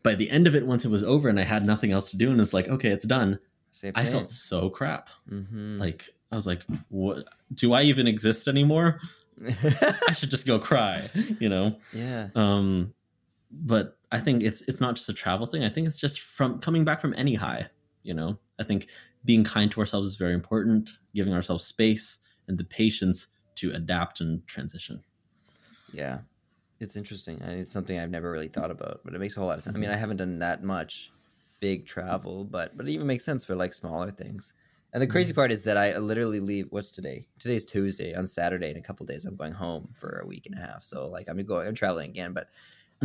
[0.02, 2.16] By the end of it once it was over and i had nothing else to
[2.16, 3.38] do and it's like okay it's done
[3.94, 5.10] i felt so crap.
[5.30, 5.78] Mhm.
[5.78, 9.00] like i was like what do i even exist anymore
[10.08, 12.28] i should just go cry you know yeah.
[12.34, 12.92] um
[13.50, 16.58] but i think it's it's not just a travel thing i think it's just from
[16.60, 17.66] coming back from any high
[18.02, 18.86] you know i think
[19.24, 24.20] being kind to ourselves is very important giving ourselves space and the patience to adapt
[24.20, 25.02] and transition
[25.92, 26.20] Yeah,
[26.78, 27.40] it's interesting.
[27.42, 29.64] and It's something I've never really thought about, but it makes a whole lot of
[29.64, 29.76] sense.
[29.76, 31.12] I mean, I haven't done that much
[31.60, 34.54] big travel, but but it even makes sense for like smaller things.
[34.92, 36.66] And the crazy part is that I literally leave.
[36.70, 37.28] What's today?
[37.38, 38.14] Today's Tuesday.
[38.14, 40.82] On Saturday, in a couple days, I'm going home for a week and a half.
[40.82, 42.48] So like I'm going, I'm traveling again, but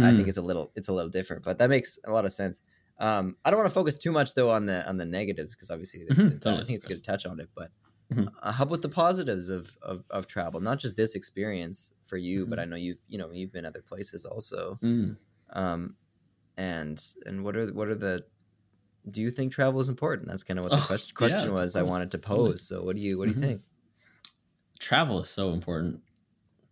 [0.02, 0.14] I Mm.
[0.14, 1.44] think it's a little, it's a little different.
[1.44, 2.62] But that makes a lot of sense.
[3.00, 5.70] Um, I don't want to focus too much though on the on the negatives because
[5.70, 6.60] obviously there's, Mhm, there's that.
[6.60, 7.50] I think it's good to touch on it.
[7.56, 7.72] But
[8.10, 8.36] Mhm.
[8.42, 10.62] uh, how about the positives of, of of travel?
[10.62, 12.62] Not just this experience for you, but Mhm.
[12.62, 14.82] I know you've you know you've been other places also.
[14.82, 15.18] Mm.
[15.52, 15.98] Um,
[16.58, 18.26] and and what are what are the
[19.10, 20.28] do you think travel is important?
[20.30, 21.76] That's kind of what the Oh, question, question was.
[21.76, 22.64] I wanted to pose.
[22.68, 23.40] So what do you what do you Mhm.
[23.40, 23.64] think?
[24.80, 26.02] travel is so important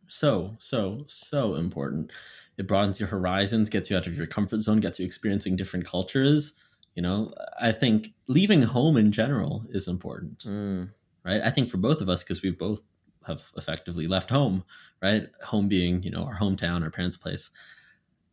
[0.10, 2.12] So, so, so important.
[2.58, 5.86] It broadens your horizons, gets you out of your comfort zone, gets you experiencing different
[5.86, 6.54] cultures.
[6.96, 10.94] You know, I think leaving home in general is important, Mm.
[11.26, 11.42] right?
[11.44, 12.82] I think for both of us, because we both
[13.28, 14.64] have effectively left home,
[15.04, 15.30] right?
[15.46, 17.52] Home being, you know, our hometown, our parents' place.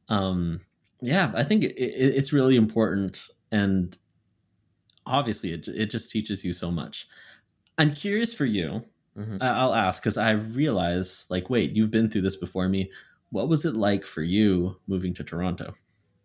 [0.09, 0.61] Um,
[1.01, 3.97] yeah, I think it, it, it's really important, and
[5.07, 7.09] obviously, it it just teaches you so much.
[7.79, 8.85] I'm curious for you.
[9.17, 9.43] Mhm.
[9.43, 12.91] I- I'll ask because I realize, like, wait, you've been through this before me.
[13.31, 15.75] What was it like for you moving to Toronto?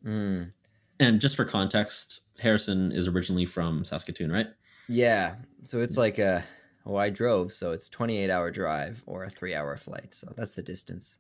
[0.04, 0.52] Mm.
[1.00, 4.48] And just for context, Harrison is originally from Saskatoon, right?
[4.88, 5.36] Yeah.
[5.64, 6.44] So it's like a
[6.86, 10.14] well, I drove, so it's 28 hour drive or a three hour flight.
[10.14, 11.18] So that's the distance.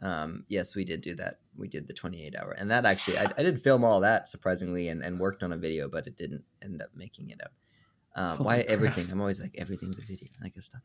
[0.00, 1.38] Um, yes, we did do that.
[1.56, 4.88] We did the 28 hour, and that actually, I, I did film all that surprisingly,
[4.88, 7.52] and, and worked on a video, but it didn't end up making it out.
[8.16, 8.68] Um, Holy why crap.
[8.68, 9.08] everything?
[9.10, 10.82] I'm always like everything's a video, kind of stuff.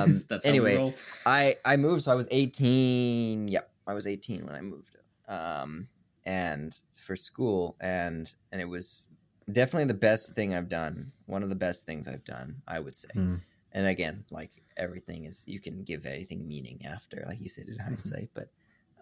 [0.00, 0.94] Um, That's anyway.
[1.24, 3.48] I I moved, so I was 18.
[3.48, 4.96] Yep, I was 18 when I moved,
[5.28, 5.88] um,
[6.24, 9.08] and for school, and and it was
[9.50, 11.12] definitely the best thing I've done.
[11.26, 13.08] One of the best things I've done, I would say.
[13.12, 13.36] Hmm.
[13.76, 17.78] And again, like everything is, you can give anything meaning after, like you said in
[17.78, 18.30] hindsight.
[18.32, 18.48] But,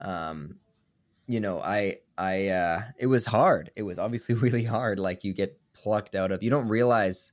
[0.02, 0.56] um,
[1.28, 3.70] you know, I I uh, it was hard.
[3.76, 4.98] It was obviously really hard.
[4.98, 6.42] Like you get plucked out of.
[6.42, 7.32] You don't realize.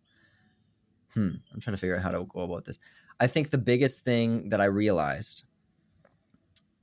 [1.15, 1.32] Hmm.
[1.51, 2.80] I'm trying to figure out how to go about this.
[3.19, 5.43] I think the biggest thing that I realized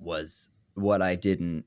[0.00, 1.64] was what I didn't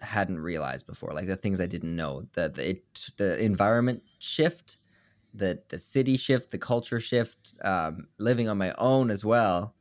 [0.00, 2.26] hadn't realized before, like the things I didn't know.
[2.34, 4.78] that the, it, the environment shift,
[5.34, 9.76] the the city shift, the culture shift, um, living on my own as well,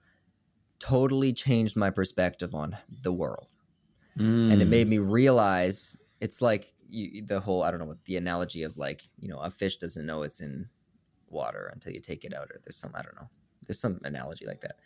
[0.79, 3.55] totally changed my perspective on the world.
[4.49, 4.67] And it Mm.
[4.67, 8.77] made me realize it's like you, the whole I don't know what the analogy of
[8.77, 10.69] like you know a fish doesn't know it's in
[11.27, 13.29] water until you take it out or there's some I don't know.
[13.67, 14.79] There's some analogy like that.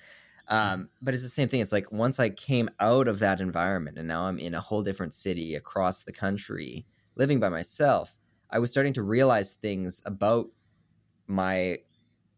[0.49, 1.61] Um, but it's the same thing.
[1.61, 4.83] It's like once I came out of that environment and now I'm in a whole
[4.83, 8.15] different city across the country living by myself
[8.49, 10.47] I was starting to realize things about
[11.27, 11.77] my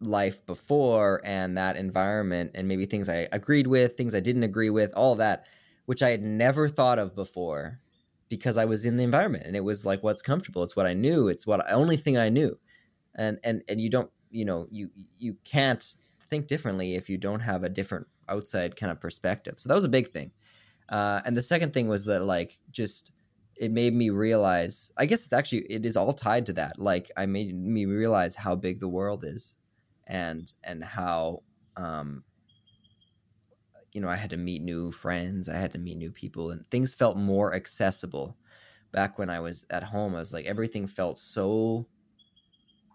[0.01, 4.69] life before and that environment and maybe things I agreed with things I didn't agree
[4.69, 5.45] with all that
[5.85, 7.79] which I had never thought of before
[8.29, 10.63] because I was in the environment and it was like what's comfortable.
[10.63, 11.27] It's what I knew.
[11.27, 12.57] It's what only thing I knew.
[13.15, 15.83] And and and you don't, you know, you you can't
[16.29, 19.55] think differently if you don't have a different outside kind of perspective.
[19.57, 20.31] So that was a big thing.
[20.87, 23.11] Uh, and the second thing was that like just
[23.59, 24.91] it made me realize.
[24.97, 26.79] I guess it's actually it is all tied to that.
[26.79, 29.57] Like I made me realize how big the world is,
[30.07, 31.43] and and how
[31.75, 32.23] um,
[33.91, 36.69] you know, I had to meet new friends, I had to meet new people, and
[36.69, 38.37] things felt more accessible.
[38.91, 41.87] Back when I was at home, I was like, everything felt so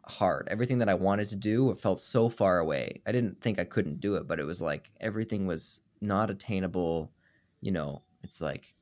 [0.07, 0.49] hard.
[0.51, 3.03] Everything that I wanted to do it felt so far away.
[3.07, 7.13] I didn't think I couldn't do it, but it was like everything was not attainable.
[7.61, 8.75] You know, it's like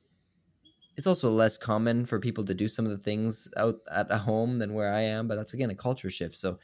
[0.95, 4.17] it's also less common for people to do some of the things out at a
[4.17, 6.37] home than where I am, but that's again a culture shift.
[6.37, 6.59] So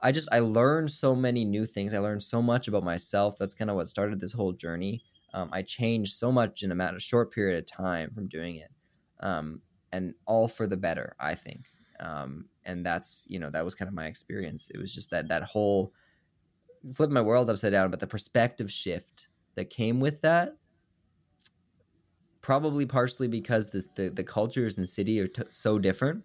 [0.00, 1.94] I just I learned so many new things.
[1.94, 3.36] I learned so much about myself.
[3.38, 5.02] That's kind of what started this whole journey.
[5.32, 8.70] Um, I changed so much in a matter short period of time from doing it,
[9.20, 11.16] um, and all for the better.
[11.18, 11.66] I think,
[12.00, 14.70] um, and that's you know that was kind of my experience.
[14.70, 15.92] It was just that that whole
[16.92, 20.56] flip my world upside down, but the perspective shift that came with that.
[22.44, 26.24] Probably partially because the the, the cultures and city are t- so different,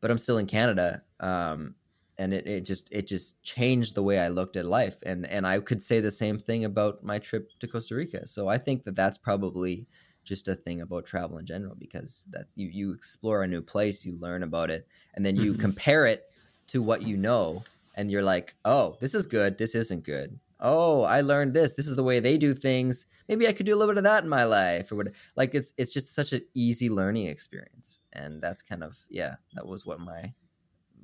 [0.00, 1.76] but I'm still in Canada, um,
[2.18, 4.98] and it, it just it just changed the way I looked at life.
[5.04, 8.26] And and I could say the same thing about my trip to Costa Rica.
[8.26, 9.88] So I think that that's probably
[10.24, 14.04] just a thing about travel in general because that's you you explore a new place
[14.06, 15.54] you learn about it and then you Mhm.
[15.54, 16.22] compare it
[16.68, 19.58] to what you know and you're like oh this is good.
[19.58, 23.46] This isn't good oh I learned this this is the way they do things maybe
[23.46, 25.72] I could do a little bit of that in my life or what like it's
[25.78, 30.00] it's just such an easy learning experience and that's kind of yeah that was what
[30.00, 30.32] my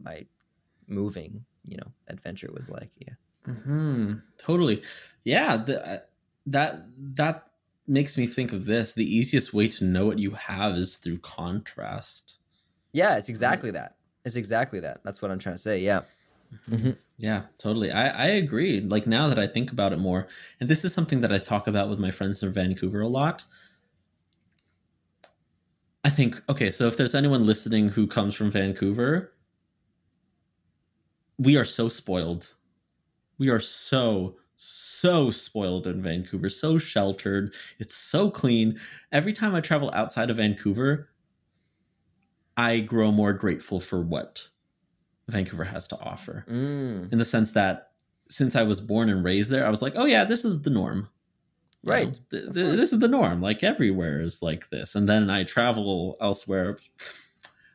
[0.03, 0.27] my
[0.89, 3.15] moving you know adventure was like yeah
[3.47, 4.83] hmm Totally.
[5.25, 5.57] Yeah.
[5.59, 5.99] The, uh,
[6.47, 7.47] that that
[7.87, 8.95] makes me think of this.
[8.95, 12.37] The easiest way to know what you have is through contrast.
[12.93, 16.01] yeah it's exactly that it's exactly that that's what i'm trying to say yeah
[16.69, 16.97] Mhm.
[17.19, 17.91] Yeah, totally.
[17.93, 18.81] I, I agree.
[18.81, 20.27] Like now that I think about it more,
[20.59, 23.45] and this is something that I talk about with my friends in Vancouver a lot.
[26.05, 29.33] I think, okay, so if there's anyone listening who comes from Vancouver,
[31.39, 32.55] we are so spoiled.
[33.39, 37.55] We are so, so spoiled in Vancouver, so sheltered.
[37.79, 38.79] It's so clean.
[39.13, 41.11] Every time I travel outside of Vancouver,
[42.57, 44.51] I grow more grateful for what
[45.31, 47.13] Vancouver has to offer Mm.
[47.13, 47.93] in the sense that
[48.29, 50.71] since I was born and raised there, I was like, oh yeah, this is the
[50.71, 51.09] norm.
[51.83, 52.07] You Right.
[52.09, 53.41] know, th- th- this is the norm.
[53.41, 54.95] Like everywhere is like this.
[54.95, 56.77] And then I travel elsewhere.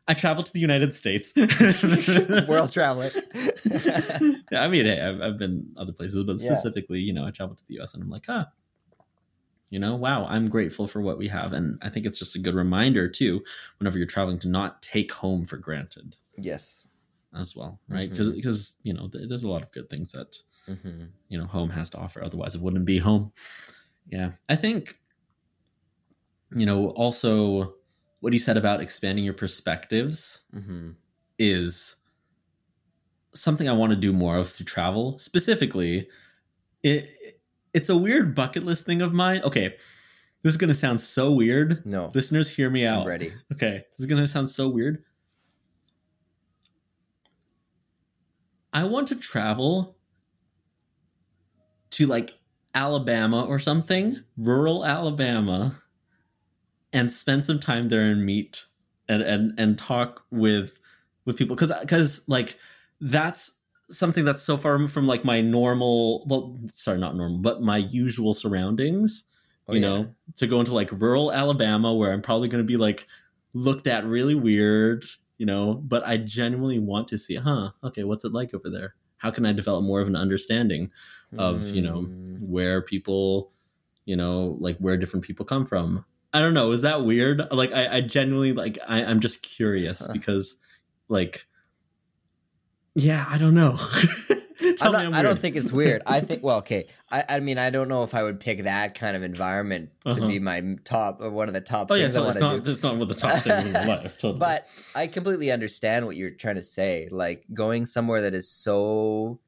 [0.08, 1.34] I travel to the United States.
[2.48, 3.10] World traveler.
[4.52, 6.54] yeah, I mean, hey, I've, I've been other places, but Yeah.
[6.54, 8.46] specifically, you know, I traveled to the US and I'm like, ah,
[9.72, 11.52] you know, wow, I'm grateful for what we have.
[11.54, 13.44] And I think it's just a good reminder, too,
[13.80, 16.85] whenever you're traveling to not take home for granted yes.
[17.36, 18.12] As well, right?
[18.12, 18.36] Mhm.
[18.36, 20.36] Because, you know, th- there's a lot of good things that
[20.68, 23.32] hmm you know home has to offer otherwise it wouldn't be home
[24.10, 24.96] yeah i think
[26.56, 27.76] you know also
[28.22, 30.92] what you said about expanding your perspectives hmm
[31.38, 31.98] is
[33.36, 36.08] something i want to do more of through travel specifically
[36.84, 37.10] it
[37.74, 39.76] it's a weird bucket list thing of mine okay
[40.42, 42.12] this is going to sound so weird No.
[42.16, 43.34] listeners hear me out I'm ready.
[43.54, 45.04] Okay, this is gonna sound so weird.
[48.76, 49.98] I want to travel
[51.92, 52.34] to like
[52.76, 55.82] Alabama or something, rural Alabama,
[56.94, 58.66] and spend some time there and meet
[59.10, 60.78] and and and talk with
[61.26, 62.60] with people because because like
[63.02, 63.60] that's
[63.90, 67.78] something that's so far removed from like my normal well sorry not normal but my
[67.78, 69.26] usual surroundings
[69.68, 69.88] Oh, you yeah.
[69.88, 73.08] know, to go into like rural Alabama where I'm probably going to be like
[73.54, 75.06] looked at really weird,
[75.38, 78.96] you know, but I genuinely want to see, huh, okay, what's it like over there?
[79.18, 80.92] How can I develop more of an understanding
[81.38, 82.40] of, you know, Mm.
[82.42, 83.52] where people,
[84.06, 86.06] you know, like where different people come from?
[86.34, 86.72] I don't know.
[86.72, 87.42] Is that weird?
[87.52, 90.10] Like, I, I genuinely, like, I, I'm just curious Huh.
[90.14, 90.56] because,
[91.08, 91.46] like,
[92.94, 93.78] yeah, I don't know.
[94.78, 96.02] Tell I'm me I'm I don't think it's weird.
[96.06, 96.88] I think well, okay.
[97.12, 100.22] I, I mean, I don't know if I would pick that kind of environment to
[100.22, 100.28] Uh-huh.
[100.28, 102.36] be my top or one of the top Oh yeah, things it's I not, it's
[102.36, 102.72] to not, do.
[102.72, 104.18] it's not what the top thing in life.
[104.18, 104.40] Totally.
[104.40, 107.08] But I completely understand what you're trying to say.
[107.12, 109.42] Like going somewhere that is so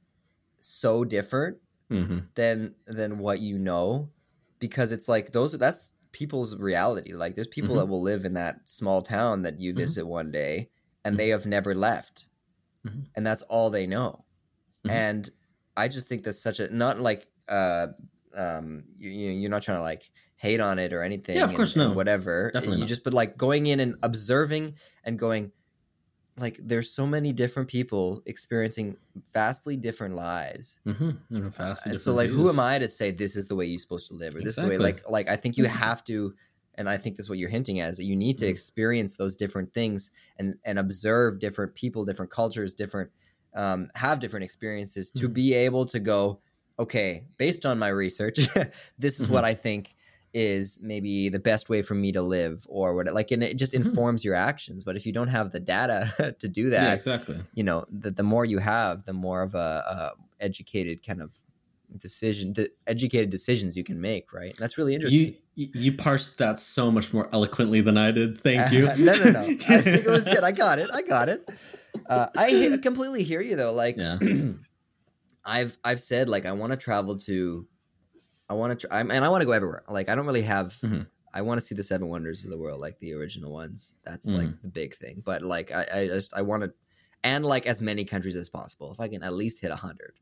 [0.59, 1.59] so different
[1.89, 2.27] Mhm.
[2.35, 4.11] than than what you know,
[4.59, 7.13] because it's like those that's people's reality.
[7.13, 7.77] Like there's people Mhm.
[7.77, 9.77] that will live in that small town that you Mhm.
[9.77, 10.69] visit one day
[11.05, 11.19] and Mhm.
[11.19, 12.27] they have never left.
[12.85, 13.07] Mhm.
[13.15, 14.25] And that's all they know.
[14.87, 14.91] Mhm.
[14.91, 15.29] And
[15.75, 17.87] I just think that's such a not like uh
[18.35, 21.35] um you, you you're not trying to like hate on it or anything.
[21.35, 21.93] Yeah, of course, and no.
[21.93, 22.51] whatever.
[22.53, 22.89] Definitely you not.
[22.89, 25.51] just but like going in and observing and going
[26.39, 28.95] like there's so many different people experiencing
[29.33, 30.79] vastly different lives.
[30.85, 31.09] Mm-hmm.
[31.31, 33.65] Know, vastly Uh, so different like who am I to say this is the way
[33.65, 35.69] you're supposed to live or this is the way like like I think you Mhm.
[35.69, 36.35] have to
[36.75, 38.49] and I think that's what you're hinting at is that you need to Mhm.
[38.49, 43.09] experience those different things and and observe different people, different cultures, different
[43.57, 45.33] um, have different experiences to Mhm.
[45.33, 46.39] be able to go,
[46.79, 48.37] okay, based on my research,
[48.99, 49.33] this is Mm-hmm.
[49.33, 49.95] what I think
[50.33, 53.73] is maybe the best way for me to live or what like and it just
[53.73, 53.77] Mhm.
[53.85, 54.83] informs your actions.
[54.83, 57.37] But if you don't have the data to do that, Yeah, exactly.
[57.55, 59.57] you know, the, the more you have, the more of a,
[59.95, 61.29] a educated kind of
[61.95, 64.49] decision, the educated decisions you can make, right?
[64.51, 65.35] And that's really interesting.
[65.55, 68.39] You you parsed that so much more eloquently than I did.
[68.41, 68.85] Thank you.
[69.03, 69.39] no, no, no.
[69.69, 70.43] I think it was good.
[70.43, 70.89] I got it.
[70.93, 71.49] I got it.
[72.05, 73.73] Uh, I he- completely hear you though.
[73.73, 74.17] Like, Yeah.
[75.45, 77.67] I've I've said like I want to travel to,
[78.49, 79.83] I want to, tr- and I want to go everywhere.
[79.87, 80.73] Like I don't really have.
[80.81, 81.07] Mhm.
[81.33, 83.95] I want to see the seven wonders of the world, like the original ones.
[84.03, 84.37] That's Mm.
[84.37, 85.21] like the big thing.
[85.23, 86.73] But like I, I just I want to,
[87.23, 88.91] and like as many countries as possible.
[88.91, 90.15] If I can at least hit a hundred,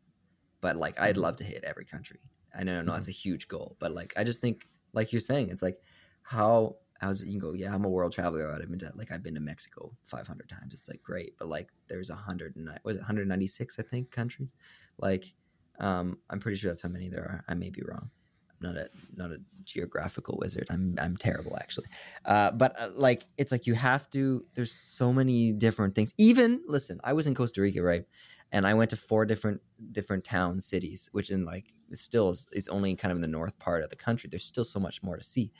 [0.61, 1.19] but like I'd Mhm.
[1.21, 2.19] love to hit every country.
[2.57, 2.99] I know, no, Mhm.
[2.99, 5.79] it's a huge goal, but like I just think, like you're saying, it's like
[6.21, 7.27] how how's it?
[7.27, 8.51] You can go, yeah, I'm a world traveler.
[8.51, 10.73] I've been to like I've been to Mexico 500 times.
[10.73, 14.53] It's like great, but like there's hundred and was it 196 I think countries.
[14.97, 15.34] Like,
[15.79, 17.43] um, I'm pretty sure that's how many there are.
[17.47, 18.10] I may be wrong.
[18.49, 20.67] I'm not a not a geographical wizard.
[20.69, 21.88] I'm I'm terrible actually.
[22.23, 24.45] Uh, but uh, like it's like you have to.
[24.53, 26.13] There's so many different things.
[26.17, 28.05] Even listen, I was in Costa Rica, right?
[28.51, 32.67] And I went to four different different towns, cities, which in like still is, is
[32.69, 34.29] only kind of in the north part of the country.
[34.29, 35.51] There's still so much more to see.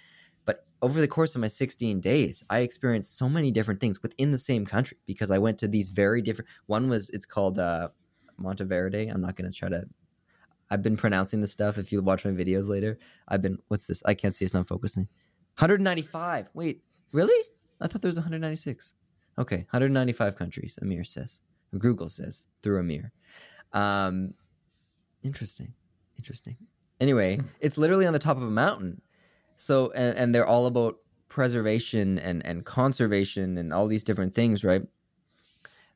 [0.46, 4.32] But over the course of my 16 days, I experienced so many different things within
[4.32, 6.50] the same country because I went to these very different.
[6.68, 7.90] One was it's called uh,
[8.38, 9.08] Monteverde.
[9.08, 9.86] I'm not going to try to.
[10.70, 11.78] I've been pronouncing this stuff.
[11.78, 13.58] If you watch my videos later, I've been.
[13.68, 14.02] What's this?
[14.06, 14.46] I can't see.
[14.46, 15.08] It's not focusing.
[15.60, 16.50] 195.
[16.54, 16.82] Wait,
[17.12, 17.48] really?
[17.82, 18.94] I thought there was 196.
[19.38, 20.78] Okay, 195 countries.
[20.82, 21.42] Ameer says.
[21.78, 23.12] Google says through Ameer.
[23.74, 24.34] Um,
[25.24, 25.74] interesting.
[26.18, 26.58] Interesting.
[27.00, 27.48] Anyway, Hmm.
[27.60, 29.02] it's literally on the top of a mountain.
[29.58, 30.98] So and, and they're all about
[31.28, 34.84] preservation and and conservation and all these different things, right?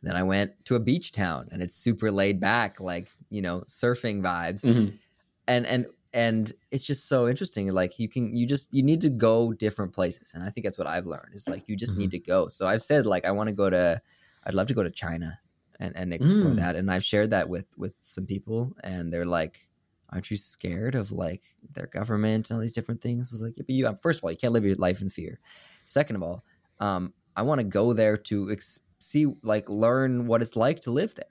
[0.02, 3.62] Then I went to a beach town and it's super laid back, like you know,
[3.62, 5.00] surfing vibes, Mhm.
[5.48, 7.72] and and and it's just so interesting.
[7.74, 10.80] Like you can, you just you need to go different places, and I think that's
[10.80, 12.50] what I've learned is like you just need to go.
[12.50, 14.02] So I've said like I want to go to,
[14.46, 15.40] I'd love to go to China
[15.80, 16.56] and and explore Mm.
[16.56, 19.69] that, and I've shared that with with some people, and they're like,
[20.12, 21.44] aren't you scared of like
[21.74, 23.32] their government and all these different things?
[23.32, 25.40] It's like, yeah, but you, first of all, you can't live your life in fear.
[25.86, 26.44] Second of all,
[26.80, 30.92] um, I want to go there to ex- see, like, learn what it's like to
[30.92, 31.26] live there.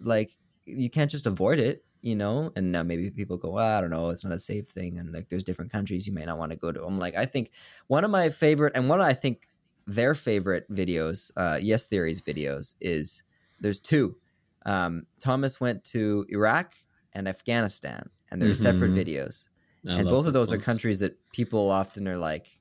[0.00, 2.52] Like, you can't just avoid it, you know.
[2.54, 5.12] And now maybe people go, well, I don't know, it's not a safe thing, and
[5.12, 6.84] like, there's different countries you may not want to go to.
[6.84, 7.50] I'm like, I think
[7.86, 9.48] one of my favorite, and one I think
[9.86, 13.24] their favorite videos, uh, Yes Theory's videos, is
[13.60, 14.16] there's two.
[14.66, 16.74] Um, Thomas went to Iraq
[17.14, 18.96] and Afghanistan, and they're separate Mhm.
[19.06, 19.48] videos
[19.86, 22.60] I and both of those are countries that people often are like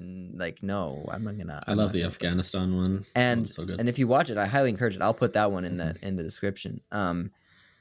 [0.00, 3.04] "Mm, like no i'm not gonna I I'm love the gonna-" Afghanistan one.
[3.14, 5.64] And so and if you watch it i highly encourage it i'll put that one
[5.64, 6.06] in the Mm-hmm.
[6.06, 7.30] in the description um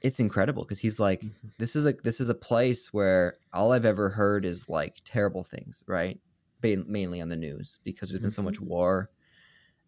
[0.01, 1.51] it's incredible because he's like Mhm.
[1.57, 5.43] this is a this is a place where all i've ever heard is like terrible
[5.43, 6.19] things right
[6.61, 8.47] Ba- mainly on the news because there's been so Mm-hmm.
[8.49, 9.09] much war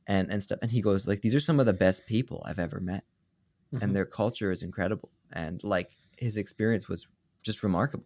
[0.08, 2.60] and and stuff and he goes like these are some of the best people i've
[2.60, 3.06] ever met
[3.82, 5.92] and their culture is incredible and like
[6.22, 7.08] his experience was
[7.44, 8.06] just remarkable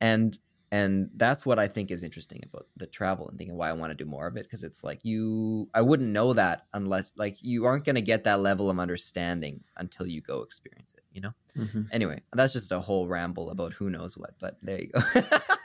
[0.00, 0.38] and
[0.72, 3.90] and that's what i think is interesting about the travel and thinking why i want
[3.90, 7.36] to do more of it because it's like you i wouldn't know that unless like
[7.40, 11.20] you aren't going to get that level of understanding until you go experience it you
[11.20, 11.86] know Mhm.
[11.92, 15.00] anyway that's just a whole ramble about who knows what but there you go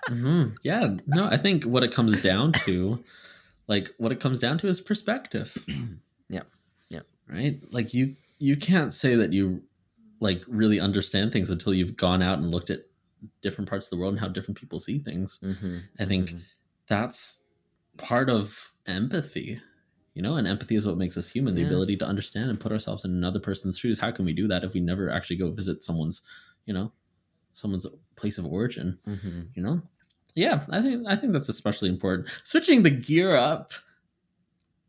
[0.10, 0.56] Mhm.
[0.64, 3.04] Yeah, no, I think what it comes down to,
[3.68, 5.56] like what it comes down to is perspective.
[6.30, 6.44] Yeah.
[6.90, 7.02] Yeah.
[7.28, 7.60] Right?
[7.72, 9.64] Like you you can't say that you
[10.20, 12.82] like really understand things until you've gone out and looked at
[13.42, 15.40] different parts of the world and how different people see things.
[15.44, 15.78] mm-hmm.
[16.00, 16.42] I think Mhm.
[16.88, 17.40] that's
[17.98, 19.62] part of empathy.
[20.16, 21.68] You know, and empathy is what makes us human, the Yeah.
[21.68, 24.00] ability to understand and put ourselves in another person's shoes.
[24.00, 26.22] How can we do that if we never actually go visit someone's,
[26.66, 26.92] you know,
[27.54, 28.98] someone's place of origin?
[29.08, 29.42] Mm-hmm.
[29.56, 29.82] you know
[30.36, 33.74] yeah i think i think that's especially important switching the gear up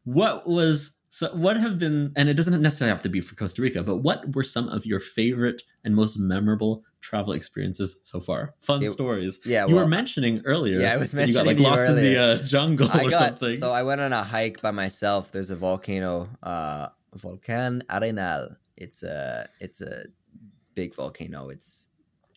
[0.04, 3.60] what was so what have been and it doesn't necessarily have to be for costa
[3.60, 8.54] rica but what were some of your favorite and most memorable travel experiences so far
[8.60, 11.46] fun It- stories yeah you well, were mentioning earlier yeah, I was that you got
[11.46, 14.12] like mentioning lost in the uh, jungle I or got something so I went on
[14.12, 15.32] a hike by myself.
[15.32, 18.56] There's a volcano, uh, Volcan Arenal.
[18.76, 20.04] It's a it's a
[20.74, 21.48] big volcano.
[21.48, 21.88] It's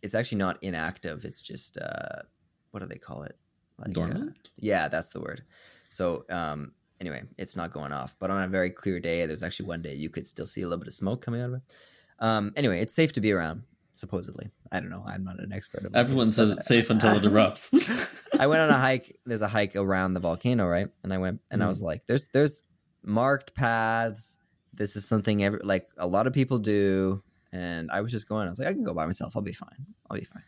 [0.02, 1.26] it's actually not inactive.
[1.26, 2.24] It's just uh,
[2.72, 3.38] what do they call it?
[3.78, 5.44] Like, uh, dormant yeah, that's the word.
[5.90, 6.74] So um,
[7.04, 8.16] anyway, it's not going off.
[8.20, 10.68] But on a very clear day, there's actually one day you could still see a
[10.68, 11.62] little bit of smoke coming out of it.
[12.20, 13.64] Um, anyway, it's safe to be around.
[13.92, 15.04] Supposedly, I don't know.
[15.06, 15.84] I'm not an expert.
[15.94, 17.66] everyone this, says it's safe until it erupts
[18.40, 19.20] I went on a hike.
[19.26, 20.88] There's a hike around the volcano, right?
[21.04, 21.70] And I went and I Mhm.
[21.70, 22.62] was like, "There's there's
[23.04, 24.38] marked paths.
[24.74, 28.48] This is something every like a lot of people do." And I was just going.
[28.48, 29.36] I was like, "I can go by myself.
[29.36, 29.86] I'll be fine.
[30.10, 30.44] I'll be fine."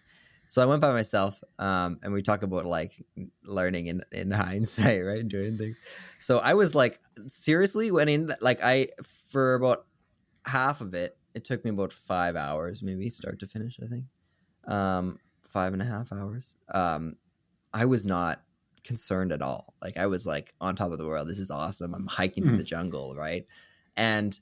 [0.48, 3.04] So I went by myself, um, and we talk about like
[3.44, 5.28] learning in in hindsight, right?
[5.28, 5.80] Doing things.
[6.20, 8.90] So I was like, seriously, went in like I
[9.30, 9.86] for about
[10.46, 11.18] half of it.
[11.34, 13.80] It took me about five hours, maybe start to finish.
[13.84, 14.06] I think
[14.68, 16.56] um, five and a half hours.
[16.74, 17.18] Um,
[17.74, 18.42] I was not
[18.84, 19.74] concerned at all.
[19.82, 21.28] Like I was like on top of the world.
[21.28, 21.94] This is awesome.
[21.94, 22.58] I'm hiking through Mhm.
[22.58, 23.46] the jungle, right?
[23.98, 24.38] And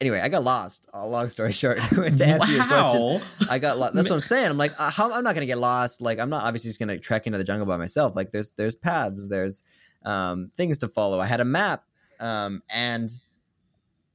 [0.00, 0.88] anyway, I got lost.
[0.92, 3.20] A long story short, to answer your question,
[3.50, 3.94] I got lost.
[3.94, 4.46] That's what I'm saying.
[4.46, 6.00] I'm like, uh, how, I'm not gonna get lost.
[6.00, 8.16] Like I'm not obviously just gonna trek into the jungle by myself.
[8.16, 9.62] Like there's there's paths, there's
[10.04, 11.20] um, things to follow.
[11.20, 11.84] I had a map,
[12.20, 13.10] um, and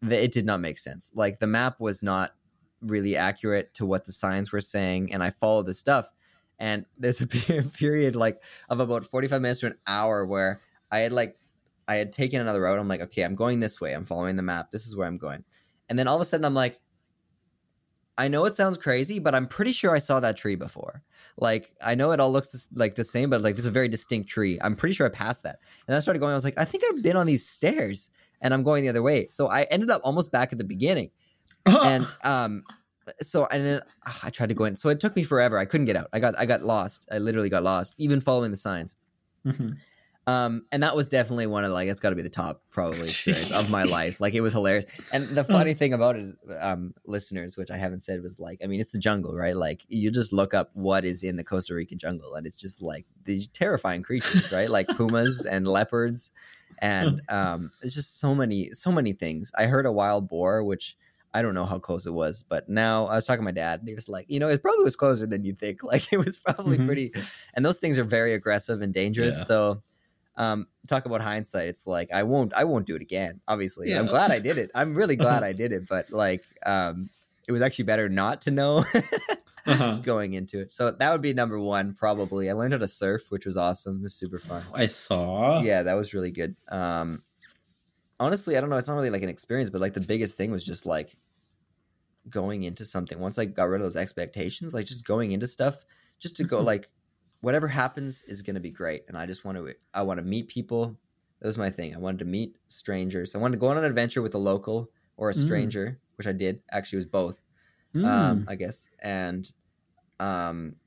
[0.02, 1.12] the, it did not make sense.
[1.16, 2.32] Like the map was not
[2.82, 6.10] really accurate to what the signs were saying, and I followed the stuff.
[6.60, 10.62] And there's a period like of about 45 minutes to an hour where
[10.92, 11.36] I had like
[11.88, 12.80] I had taken another route.
[12.80, 13.94] I'm like, okay, I'm going this way.
[13.94, 14.72] I'm following the map.
[14.72, 15.44] This is where I'm going.
[15.90, 16.80] And then all of a sudden, I'm like,
[18.18, 21.02] I know it sounds crazy, but I'm pretty sure I saw that tree before.
[21.38, 23.88] Like, I know it all looks like the same, but like, this is a very
[23.88, 24.60] distinct tree.
[24.62, 25.60] I'm pretty sure I passed that.
[25.88, 28.54] And I started going, I was like, I think I've been on these stairs and
[28.54, 29.28] I'm going the other way.
[29.30, 31.10] So I ended up almost back at the beginning.
[31.66, 32.64] And, um,
[33.22, 34.76] so and then ah, I tried to go in.
[34.76, 35.58] So it took me forever.
[35.58, 36.08] I couldn't get out.
[36.14, 37.08] I got I got lost.
[37.12, 38.96] I literally got lost, even following the signs.
[39.46, 39.78] Mhm.
[40.26, 43.10] Um, and that was definitely one of like it's got to be the top probably
[43.10, 44.22] experience of my life.
[44.22, 44.86] Like it was hilarious.
[45.12, 48.68] And the funny thing about it, um, listeners, which I haven't said, was like, I
[48.68, 49.56] mean, it's the jungle, right?
[49.56, 52.82] Like you just look up what is in the Costa Rican jungle, and it's just
[52.82, 54.70] like these terrifying creatures, right?
[54.70, 56.32] Like pumas and leopards,
[56.80, 59.52] and um, it's just so many, so many things.
[59.58, 60.96] I heard a wild boar, which.
[61.36, 63.80] I don't know how close it was, but now I was talking to my dad,
[63.80, 65.82] and he was like, "You know, it probably was closer than you think.
[65.84, 66.86] Like, it was probably Mhm.
[66.86, 67.12] pretty."
[67.56, 69.36] And those things are very aggressive and dangerous.
[69.40, 69.44] Yeah.
[69.46, 69.84] So,
[70.36, 74.08] um talk about hindsight it's like i won't i won't do it again obviously i'm
[74.08, 74.72] glad i did it.
[74.74, 77.10] I'm really glad i did it but like um
[77.48, 78.84] it was actually better not to know
[79.66, 79.96] Uh-huh.
[80.04, 80.74] going into it.
[80.74, 82.50] So that would be number one probably.
[82.50, 84.00] I learned how to surf which was awesome.
[84.00, 84.62] It was super fun.
[84.74, 85.62] I saw.
[85.62, 86.58] yeah that was really good.
[86.68, 87.24] Um
[88.20, 90.52] honestly i don't know it's not really like an experience but like the biggest thing
[90.52, 91.16] was just like
[92.30, 93.20] going into something.
[93.20, 95.84] Once I got rid of those expectations, like just going into stuff,
[96.20, 96.66] just to go Mhm.
[96.66, 96.90] like
[97.44, 99.04] whatever happens is gonna be great.
[99.10, 101.00] And I just want to I want to meet people.
[101.42, 101.96] That was my thing.
[101.96, 103.36] I wanted to meet strangers.
[103.36, 105.74] I wanted to go on an adventure with a local or a Mm.
[105.74, 106.64] stranger, which I did.
[106.72, 107.44] Actually, it was both
[107.94, 108.04] Mm.
[108.04, 108.90] um, I guess.
[109.02, 109.52] And
[110.20, 110.78] um,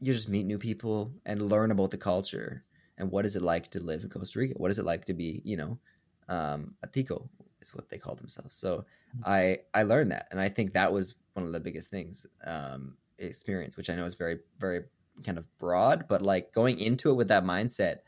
[0.00, 2.64] you just meet new people and learn about the culture
[2.98, 4.54] and what is it like to live in Costa Rica?
[4.56, 5.80] What is it like to be, you know,
[6.28, 7.30] um, a tico
[7.62, 8.56] is what they call themselves.
[8.56, 8.86] So
[9.24, 12.98] I I learned that, and I think that was one of the biggest things um,
[13.18, 14.84] experience, which I know is very very
[15.24, 17.98] kind of broad, but like going into it with that mindset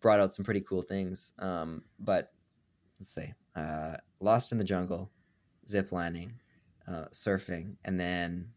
[0.00, 1.32] brought out some pretty cool things.
[1.38, 2.32] Um, but
[3.00, 5.12] let's say uh, lost in the jungle,
[5.68, 6.40] zip lining,
[6.88, 8.52] uh, surfing, and then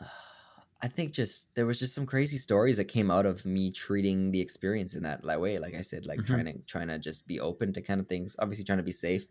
[0.00, 0.04] uh,
[0.82, 4.30] I think just there was just some crazy stories that came out of me treating
[4.30, 5.58] the experience in that way.
[5.58, 6.24] Like I said, like Mhm.
[6.24, 8.34] trying to trying to just be open to kind of things.
[8.38, 9.26] Obviously, trying to be safe.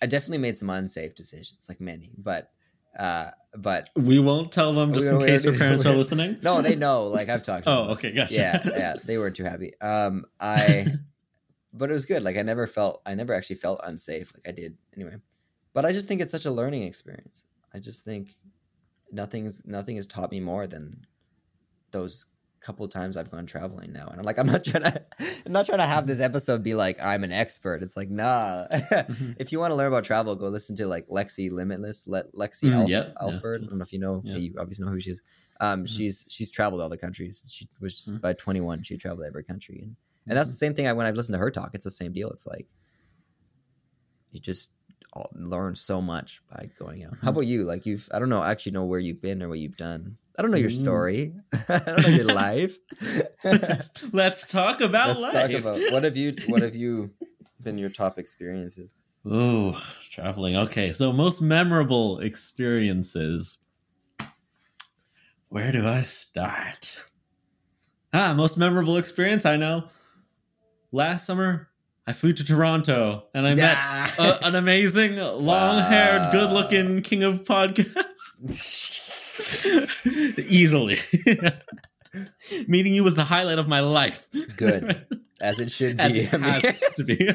[0.00, 2.52] I definitely made some unsafe decisions, like many, but
[2.98, 6.38] uh, but we won't tell them just in case your parents are listening.
[6.42, 7.08] no, they know.
[7.08, 7.64] Like I've talked.
[7.64, 8.34] to Oh, okay, gotcha.
[8.34, 9.72] Yeah, yeah, they weren't too happy.
[9.80, 10.86] Um, I,
[11.72, 12.22] but it was good.
[12.22, 14.32] Like I never felt, I never actually felt unsafe.
[14.34, 15.16] Like I did anyway.
[15.72, 17.44] But I just think it's such a learning experience.
[17.72, 18.36] I just think
[19.10, 21.06] nothing's nothing has taught me more than
[21.90, 22.26] those
[22.64, 24.06] couple times I've gone traveling now.
[24.08, 25.02] And I'm like, I'm not trying to,
[25.44, 27.82] I'm not trying to have this episode be like I'm an expert.
[27.82, 28.66] It's like, nah.
[28.72, 29.36] Mhm.
[29.38, 32.70] if you want to learn about travel, go listen to like Lexi Limitless, Le- Lexi
[32.70, 33.22] Mm, Alf- yep, yeah.
[33.26, 33.62] Alford.
[33.62, 34.22] I don't know if you know.
[34.24, 34.36] Yeah.
[34.36, 35.22] You obviously know who she is.
[35.60, 35.88] Um, Mhm.
[35.88, 37.44] she's she's traveled all the countries.
[37.48, 38.20] She was Mhm.
[38.20, 38.82] by 21.
[38.82, 39.94] She traveled every country, and
[40.26, 40.86] and that's the same thing.
[40.86, 42.30] I when I've listened to her talk, it's the same deal.
[42.30, 42.66] It's like
[44.32, 44.72] you just
[45.34, 47.16] learn so much by going out.
[47.20, 47.34] How Mhm.
[47.34, 47.64] about you?
[47.64, 50.16] Like you've I don't know actually know where you've been or what you've done.
[50.38, 50.80] I don't know your Mm.
[50.80, 51.32] story.
[51.68, 52.76] I don't know your life.
[54.12, 55.32] Let's talk about Let's life.
[55.32, 57.10] talk about what have you what have you
[57.62, 58.94] been your top experiences?
[59.26, 59.80] Oh,
[60.10, 60.56] traveling.
[60.56, 63.58] Okay, so most memorable experiences.
[65.48, 66.98] Where do I start?
[68.12, 69.88] Ah, most memorable experience I know.
[70.92, 71.70] Last summer,
[72.06, 73.78] I flew to Toronto and I met
[74.18, 79.23] a, an amazing, long-haired, good-looking king of podcasts.
[80.38, 80.98] Easily.
[82.68, 84.28] Meeting you was the highlight of my life.
[84.56, 85.06] Good.
[85.40, 86.20] As it should As be.
[86.20, 87.30] it has to be.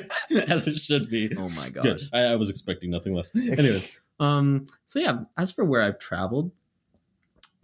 [0.48, 1.36] As it should be.
[1.38, 2.04] oh my gosh.
[2.14, 3.36] I, I was expecting nothing less.
[3.36, 3.90] Anyways,
[4.20, 6.52] um, so yeah, as for where I've traveled,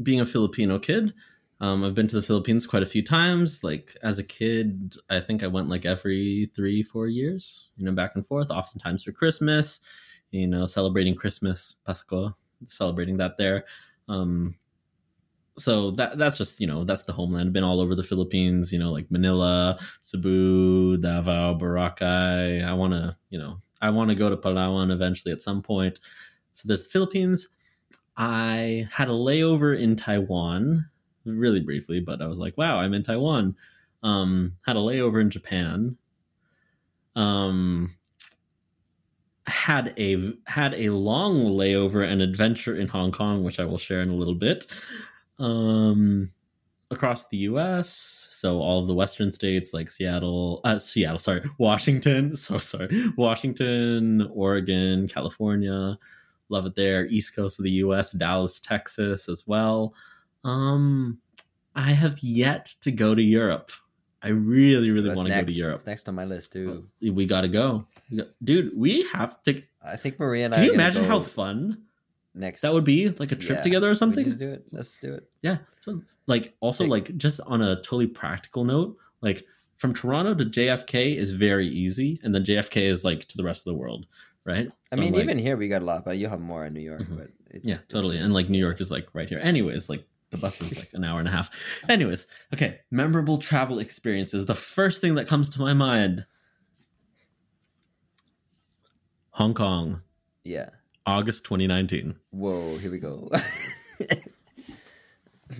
[0.04, 1.14] being a Filipino kid,
[1.62, 3.64] um, I've been to the Philippines quite a few times.
[3.64, 7.94] Like as a kid, I think I went like every three, four years, you know,
[7.94, 9.80] back and forth, oftentimes for Christmas,
[10.32, 12.36] you know, celebrating Christmas, Pasko,
[12.68, 13.66] celebrating that there.
[14.08, 14.56] Um,
[15.58, 17.54] so that that's just you know that's the homeland.
[17.54, 22.66] Been all over the Philippines, you know, like Manila, Cebu, Davao, Boracay.
[22.66, 26.00] I want to, you know, I want to go to Palawan eventually at some point.
[26.52, 27.48] So there's the Philippines.
[28.18, 30.90] I had a layover in Taiwan,
[31.26, 33.56] really briefly, but I was like, wow, I'm in Taiwan.
[34.04, 35.98] Um, had a layover in Japan.
[37.16, 37.96] Um,
[39.48, 44.02] had a had a long layover and adventure in Hong Kong, which I will share
[44.02, 44.66] in a little bit.
[45.38, 46.32] Um,
[46.92, 52.36] across the U.S., so all of the western states like Seattle, uh, Seattle, sorry, Washington,
[52.38, 55.98] so sorry, Washington, Oregon, California,
[56.50, 57.06] love it there.
[57.08, 59.94] East coast of the U.S., Dallas, Texas, as well.
[60.44, 61.20] Um,
[61.76, 63.72] I have yet to go to Europe.
[64.22, 65.78] I really, really want to go to Europe.
[65.78, 66.88] That's next on my list too.
[67.02, 67.86] We got to go,
[68.44, 68.72] dude.
[68.76, 69.62] We have to.
[69.84, 70.58] I think Maria and I.
[70.58, 71.84] Can you imagine how fun
[72.34, 73.10] next that would be?
[73.10, 74.26] Like a trip Yeah, together or something?
[74.26, 74.66] to do it.
[74.72, 75.30] Let's do it.
[75.42, 75.58] Yeah.
[75.82, 79.46] So, like, also, Take- like, just on a totally practical note, like,
[79.78, 83.62] from Toronto to JFK is very easy, and then JFK is like to the rest
[83.68, 84.06] of the world,
[84.46, 84.68] right?
[84.92, 86.66] I So mean, I'm like, even here we got a lot, but you'll have more
[86.66, 87.02] in New York.
[87.04, 87.18] Mhm.
[87.18, 88.18] But it's, yeah, totally.
[88.18, 89.40] And like New York is like right here.
[89.42, 91.50] Anyways, like the bus is like an hour and a half.
[91.90, 94.46] Anyways, okay, memorable travel experiences.
[94.46, 96.26] The first thing that comes to my mind
[99.36, 100.02] Hong Kong,
[100.46, 100.70] yeah.
[101.06, 102.16] August 2019.
[102.30, 103.30] Whoa, here we go.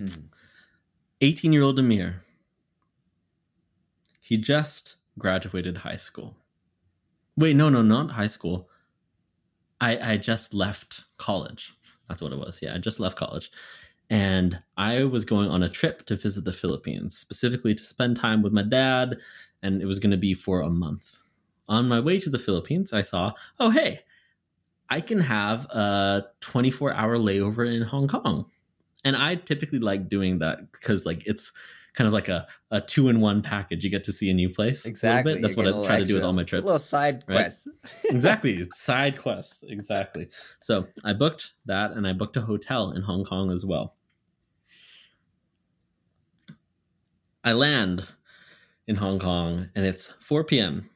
[1.20, 2.22] 18 year old Ameer.
[4.18, 6.38] He just graduated high school.
[7.36, 8.70] Wait, no, no, not high school.
[9.78, 11.74] I I just left college.
[12.08, 12.60] That's what it was.
[12.62, 13.50] Yeah, I just left college.
[14.08, 18.40] And I was going on a trip to visit the Philippines, specifically to spend time
[18.40, 19.18] with my dad,
[19.62, 21.18] and it was going to be for a month.
[21.68, 24.00] On my way to the Philippines, I saw, oh, hey,
[24.88, 28.46] I can have a 24 hour layover in Hong Kong
[29.06, 31.52] and I typically like doing that because like it's
[31.94, 33.84] kind of like a, a two in one package.
[33.84, 34.84] You get to see a new place.
[34.84, 35.40] Exactly.
[35.40, 36.64] That's You're what I try to do with all my trips.
[36.64, 37.36] A little side right?
[37.36, 37.68] quest.
[38.04, 38.56] exactly.
[38.56, 39.62] It's side quests.
[39.68, 40.28] Exactly.
[40.60, 43.94] So I booked that and I booked a hotel in Hong Kong as well.
[47.44, 48.04] I land
[48.88, 50.90] in Hong Kong and it's 4 p.m.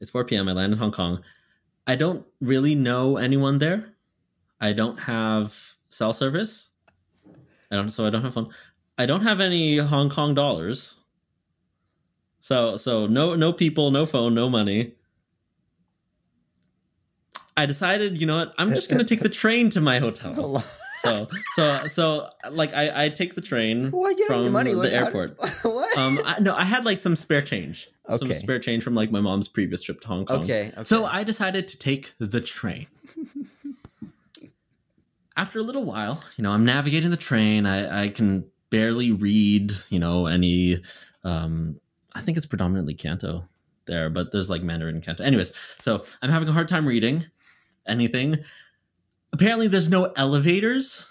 [0.00, 0.48] It's 4 p.m.
[0.48, 1.22] I land in Hong Kong.
[1.86, 3.94] I don't really know anyone there.
[4.60, 5.56] I don't have
[5.88, 6.68] cell service.
[7.70, 8.50] I don't so I don't have phone.
[8.96, 10.94] I don't have any Hong Kong dollars.
[12.40, 14.94] So so no no people, no phone, no money.
[17.56, 18.54] I decided, you know what?
[18.56, 19.32] I'm eh, just gonna eh, take the eh.
[19.32, 20.62] train to my hotel.
[21.04, 23.90] So so so like I I take the train.
[23.90, 24.74] Why get any From money?
[24.74, 25.38] the how- airport.
[25.62, 25.98] what?
[25.98, 29.20] Um, I, no, I had like some spare change, some spare change from like my
[29.20, 30.44] mom's previous trip to Hong Kong.
[30.44, 30.84] okay, okay.
[30.84, 32.86] So I decided to take the train.
[35.36, 37.64] After a little while, you know, I'm navigating the train.
[37.64, 40.80] I, I can barely read, you know, any.
[41.22, 41.80] Um,
[42.14, 43.44] I think it's predominantly Canto
[43.86, 45.22] there, but there's like Mandarin and Canto.
[45.22, 47.24] Anyways, so I'm having a hard time reading
[47.86, 48.38] anything.
[49.32, 51.06] Apparently, there's no elevators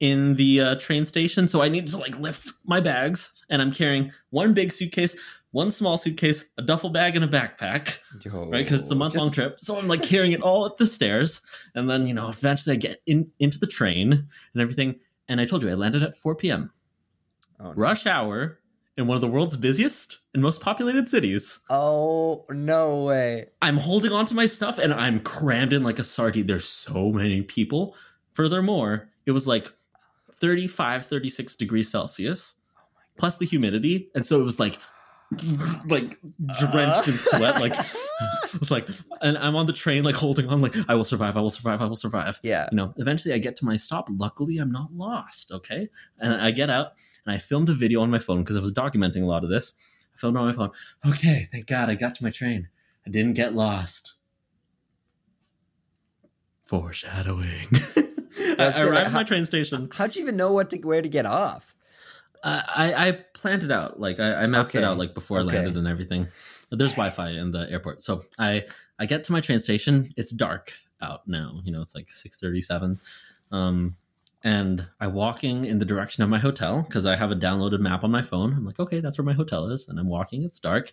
[0.00, 3.70] in the uh, train station, so I need to like lift my bags, and I'm
[3.72, 5.18] carrying one big suitcase,
[5.50, 8.64] one small suitcase, a duffel bag, and a backpack Yo, right?
[8.64, 9.60] Because it's a month long just- trip.
[9.60, 11.40] So I'm like carrying it all up the stairs,
[11.74, 15.00] and then you know eventually I get in into the train and everything.
[15.28, 16.72] And I told you I landed at 4 p.m.
[17.60, 17.72] Oh, no.
[17.74, 18.58] rush hour
[19.00, 21.58] in one of the world's busiest and most populated cities.
[21.70, 23.46] Oh no way!
[23.60, 26.46] I'm holding on to my stuff and I'm crammed in like a sardine.
[26.46, 27.96] There's so many people.
[28.32, 29.72] Furthermore, it was like
[30.40, 32.80] 35, 36 degrees Celsius oh
[33.16, 34.10] plus the humidity.
[34.14, 34.78] And so it was like
[35.88, 36.16] like
[36.58, 38.88] drenched in sweat, like it's like
[39.22, 41.80] and I'm on the train like holding on like I will survive, I will survive,
[41.80, 42.40] I will survive.
[42.42, 42.68] yeah.
[42.72, 44.08] You know, eventually I get to my stop.
[44.10, 45.88] Luckily I'm not lost, okay?
[46.18, 46.92] And I get out
[47.24, 49.50] and I filmed a video on my phone because I was documenting a lot of
[49.50, 49.74] this.
[50.14, 50.70] I filmed on my phone.
[51.06, 52.68] Okay, thank God I got to my train.
[53.06, 54.14] I didn't get lost.
[56.64, 57.68] Foreshadowing.
[58.58, 59.88] I, I arrived at my train station.
[59.92, 61.74] How'd you even know what to where to get off?
[62.42, 64.00] I, I planned it out.
[64.00, 66.28] Like I, I mapped it out like before I landed and everything.
[66.70, 68.64] There's Wi-Fi in the airport, so I
[68.98, 70.12] I get to my train station.
[70.16, 70.72] It's dark
[71.02, 71.60] out now.
[71.64, 73.00] You know, it's like six thirty-seven,
[73.50, 73.94] um,
[74.44, 78.04] and I'm walking in the direction of my hotel because I have a downloaded map
[78.04, 78.52] on my phone.
[78.54, 80.44] I'm like, okay, that's where my hotel is, and I'm walking.
[80.44, 80.92] It's dark.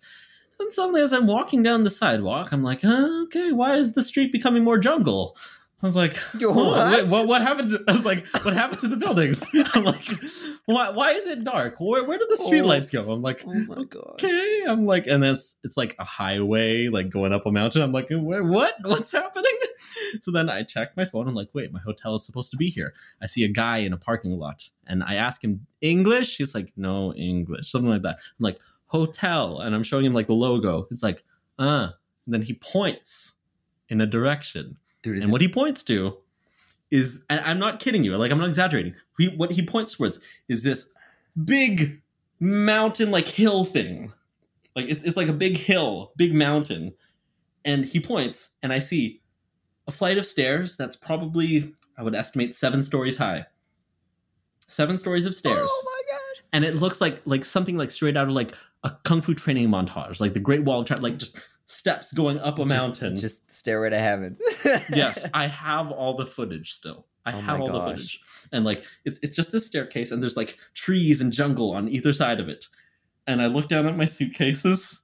[0.60, 4.32] And suddenly, as I'm walking down the sidewalk, I'm like, okay, why is the street
[4.32, 5.38] becoming more jungle?
[5.80, 7.08] I was like, what?
[7.10, 7.28] what?
[7.28, 7.70] What happened?
[7.70, 9.48] To, I was like, what happened to the buildings?
[9.76, 10.10] I'm like,
[10.66, 10.90] why?
[10.90, 11.76] Why is it dark?
[11.80, 12.50] Where, where did the Oh.
[12.50, 13.12] streetlights go?
[13.12, 14.14] I'm like, Oh my god!
[14.14, 14.64] okay.
[14.68, 17.84] I'm like, and it's, it's like a highway, like going up a mountain.
[17.84, 18.74] I'm like, where, what?
[18.84, 19.52] What's happening?
[20.22, 21.28] So then I check my phone.
[21.28, 22.94] I'm like, wait, my hotel is supposed to be here.
[23.22, 26.38] I see a guy in a parking lot, and I ask him English.
[26.38, 28.16] He's like, no English, something like that.
[28.18, 30.88] I'm like, hotel, and I'm showing him like the logo.
[30.92, 31.24] It's like,
[31.60, 31.90] uh.
[32.26, 33.34] And then he points
[33.90, 34.78] in a direction
[35.08, 36.18] Dude, and it- what he points to
[36.92, 38.94] is and i'm not kidding you like i'm not exaggerating.
[39.18, 40.90] He, what he points towards is this
[41.44, 42.02] big
[42.40, 44.14] mountain like hill thing.
[44.76, 46.94] Like it's, it's like a big hill big mountain.
[47.66, 49.22] And he points and i see
[49.88, 53.46] a flight of stairs that's probably i would estimate seven stories high.
[54.68, 55.58] Seven stories of stairs.
[55.62, 56.44] Oh my god!
[56.54, 58.54] and it looks like like something like straight out of like
[58.84, 61.38] a kung fu training montage like the great wall of China, like just
[61.68, 64.38] steps going up a Just- mountain Just stairway to heaven.
[64.66, 67.06] yes, I have all the footage still.
[67.26, 68.22] I Oh have all the footage,
[68.54, 72.14] and like it's it's just this staircase, and there's like trees and jungle on either
[72.14, 72.66] side of it.
[73.28, 75.02] And I look down at my suitcases.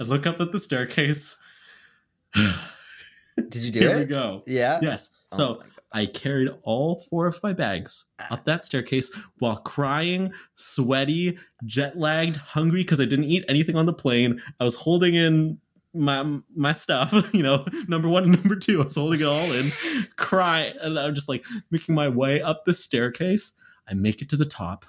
[0.00, 1.36] I look up at the staircase.
[2.34, 3.88] Did you do it?
[3.88, 4.44] Here we go.
[4.46, 4.78] Yeah.
[4.80, 5.10] Yes.
[5.32, 5.66] Oh So God.
[5.92, 8.34] I carried all four of my bags ah.
[8.34, 13.86] up that staircase while crying, sweaty, jet lagged, hungry because I didn't eat anything on
[13.86, 14.40] the plane.
[14.60, 15.58] I was holding in
[15.94, 18.80] my my stuff, you know, number one and number two.
[18.80, 19.72] I was holding it all in,
[20.16, 23.52] cry, and I'm just like making my way up the staircase.
[23.88, 24.84] I make it to the top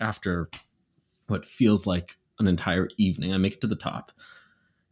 [0.00, 0.50] after
[1.28, 3.32] what feels like an entire evening.
[3.32, 4.12] I make it to the top,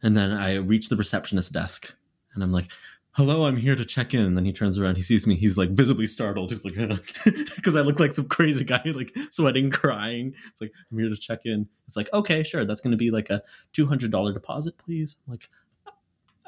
[0.01, 1.95] and then I reach the receptionist desk,
[2.33, 2.71] and I'm like,
[3.19, 4.21] hello, I'm here to check in.
[4.21, 6.51] And then he turns around, he sees me, he's like visibly startled.
[6.51, 6.75] He's like,
[7.55, 10.33] because I look like some crazy guy, like sweating, crying.
[10.47, 11.67] It's like, I'm here to check in.
[11.85, 13.43] It's like, okay, sure, that's going to be like a
[13.73, 15.17] $200 deposit, please.
[15.27, 15.49] I'm like,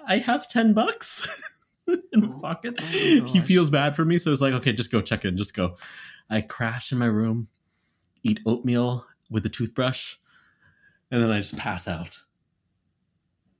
[0.07, 1.43] I have 10 bucks
[1.87, 2.75] in my oh pocket.
[2.79, 4.17] Oh my he feels bad for me.
[4.17, 5.75] So it's like, okay, just go check in, just go.
[6.29, 7.49] I crash in my room,
[8.23, 10.15] eat oatmeal with a toothbrush,
[11.11, 12.21] and then I just pass out.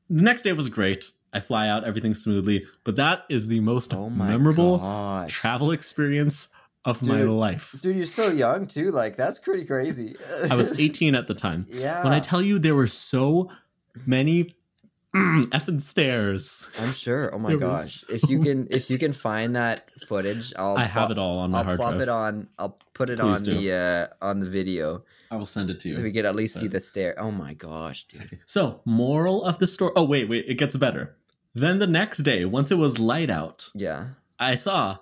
[0.09, 1.12] The next day was great.
[1.34, 5.32] I fly out, everything's smoothly, but that is the most Oh memorable gosh.
[5.32, 6.50] travel experience
[6.84, 7.76] of my life.
[7.82, 8.92] Dude, you're so young too.
[8.92, 10.16] Like that's pretty crazy.
[10.50, 11.66] I was 18 at the time.
[11.70, 12.04] yeah.
[12.04, 13.50] When I tell you there were so
[14.06, 14.56] many
[15.16, 17.34] mm, effing stairs, I'm sure.
[17.34, 18.04] Oh my There gosh.
[18.10, 21.38] was If you can if you can find that footage, I'll I have it all
[21.40, 22.02] on my I'll hard plop drive.
[22.02, 23.54] it on I'll put it Please on do.
[23.54, 23.74] the
[24.22, 25.04] uh on the video.
[25.30, 27.16] I will send it to So we could at least see the stair.
[27.18, 28.40] Oh my gosh, dude.
[28.48, 29.94] So, moral of the story.
[29.96, 31.16] Oh, wait, wait, it gets better.
[31.54, 34.10] Then the next day, once it was light out, Yeah.
[34.39, 34.97] I saw,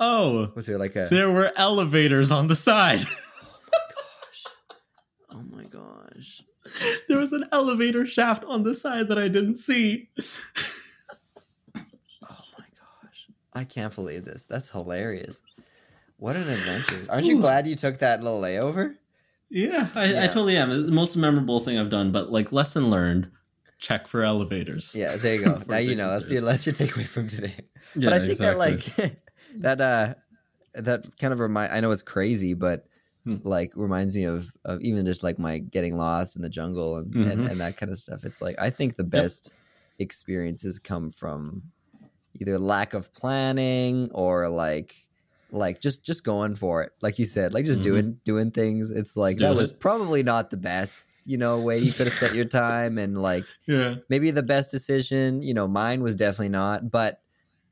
[0.00, 3.02] oh, Was there like a there were elevators on the side.
[3.70, 4.44] Oh gosh.
[5.30, 6.42] Oh my gosh.
[7.08, 10.08] there was an elevator shaft on the side that I didn't see.
[10.16, 10.22] Oh
[12.58, 12.64] my
[13.02, 13.28] gosh.
[13.52, 14.44] I can't believe this.
[14.44, 15.40] That's hilarious.
[16.16, 17.06] What an adventure.
[17.10, 17.40] Aren't you Ooh.
[17.40, 18.96] glad you took that little layover?
[19.50, 20.26] Yeah, I, I Yeah.
[20.28, 20.70] totally am.
[20.70, 23.30] It's the most memorable thing I've done, but like lesson learned,
[23.78, 24.94] check for elevators.
[24.94, 25.62] Yeah, there you go.
[25.68, 26.10] Now you know.
[26.10, 27.54] That's your that's your takeaway from today.
[27.94, 28.76] Yeah, but I think exactly.
[28.76, 29.20] that like
[29.60, 30.14] that uh
[30.74, 32.84] that kind of remind I know it's crazy, but
[33.24, 33.36] Hmm.
[33.42, 37.14] like reminds me of of even just like my getting lost in the jungle and,
[37.14, 37.50] and, Mhm.
[37.50, 38.24] and that kind of stuff.
[38.24, 39.52] It's like I think the best
[39.98, 41.64] experiences come from
[42.40, 44.94] either lack of planning or like
[45.50, 47.84] like just just going for it like you said like just Mhm.
[47.84, 49.80] doing doing things it's like that doing was it.
[49.80, 53.44] probably not the best you know way you could have spent your time and like
[53.68, 55.42] yeah, maybe the best decision.
[55.42, 57.20] You know, mine was definitely not, but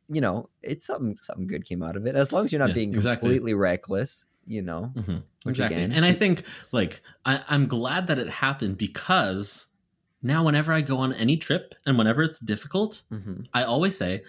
[0.09, 2.15] you know, it's something something good came out of it.
[2.15, 3.29] As long as you're not Yeah, being exactly.
[3.29, 4.93] completely reckless, you know.
[4.95, 5.23] Mhm.
[5.45, 5.77] Which exactly.
[5.77, 9.67] again- and I think like I, I'm glad that it happened because
[10.23, 14.23] now whenever I go on any trip and whenever it's difficult, hmm I always say,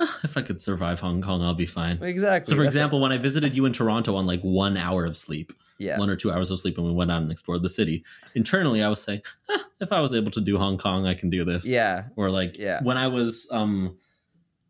[0.00, 2.02] "Ah, if I could survive Hong Kong, I'll be fine.
[2.02, 2.50] Exactly.
[2.50, 2.78] So, for That's it.
[2.78, 6.10] example, when I visited you in Toronto on like one hour of sleep, yeah, one
[6.10, 8.04] or two hours of sleep, and we went out and explored the city,
[8.34, 11.30] internally I was saying, ah, if I was able to do Hong Kong, I can
[11.30, 11.66] do this.
[11.66, 12.82] yeah, Or like Yeah.
[12.82, 13.96] when I was um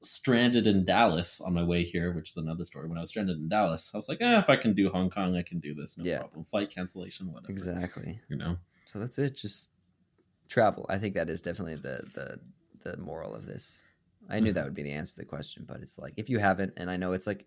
[0.03, 2.89] stranded in Dallas on my way here, which is another story.
[2.89, 5.11] When I was stranded in Dallas, I was like, eh, if I can do Hong
[5.11, 5.99] Kong, I can do this.
[5.99, 6.21] No Yeah.
[6.21, 6.45] problem.
[6.45, 7.51] Flight cancellation, whatever.
[7.53, 8.21] exactly.
[8.29, 8.59] You know.
[8.85, 9.35] So that's it.
[9.37, 9.71] Just
[10.49, 10.87] travel.
[10.89, 12.39] I think that is definitely the the
[12.85, 13.83] the moral of this.
[14.29, 14.55] I knew Mhm.
[14.55, 16.91] that would be the answer to the question, but it's like if you haven't, and
[16.91, 17.47] I know it's like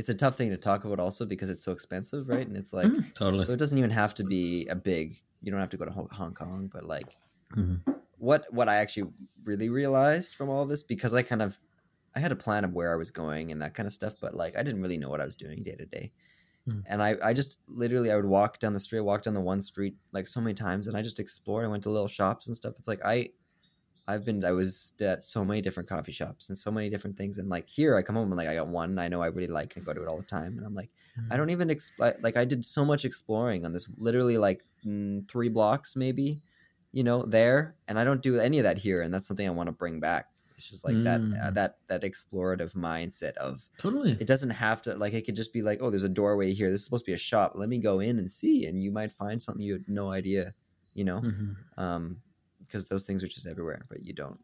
[0.00, 2.46] it's a tough thing to talk about also because it's so expensive, right?
[2.48, 3.44] And it's like Mhm, totally.
[3.44, 5.22] so it doesn't even have to be a big.
[5.42, 7.18] You don't have to go to Hong Kong, but like
[7.56, 7.84] Mhm.
[8.16, 9.12] what what I actually
[9.44, 11.60] really realized from all this because I kind of
[12.14, 14.34] I had a plan of where I was going and that kind of stuff, but
[14.34, 16.12] like I didn't really know what I was doing day to day.
[16.66, 16.80] Hmm.
[16.86, 19.60] And I, I just literally I would walk down the street, walk down the one
[19.62, 21.64] street like so many times and I just explored.
[21.64, 22.74] I went to little shops and stuff.
[22.78, 23.30] It's like I
[24.06, 27.38] I've been I was at so many different coffee shops and so many different things
[27.38, 29.46] and like here I come home and like I got one I know I really
[29.46, 30.90] like and go to it all the time and I'm like
[31.30, 35.48] I don't even like I did so much exploring on this literally like mm, three
[35.48, 36.42] blocks maybe,
[36.92, 39.50] you know, there, and I don't do any of that here, and that's something I
[39.50, 40.26] want to bring back.
[40.56, 41.54] It's just like that uh, Mm.
[41.54, 44.18] that that explorative mindset of Totally.
[44.18, 46.70] it doesn't have to like it could just be like oh there's a doorway here
[46.70, 48.90] this is supposed to be a shop let me go in and see and you
[48.90, 50.54] might find something you had no idea
[50.92, 51.56] you know Mhm.
[51.78, 52.20] um
[52.70, 54.38] because those things are just everywhere but you don't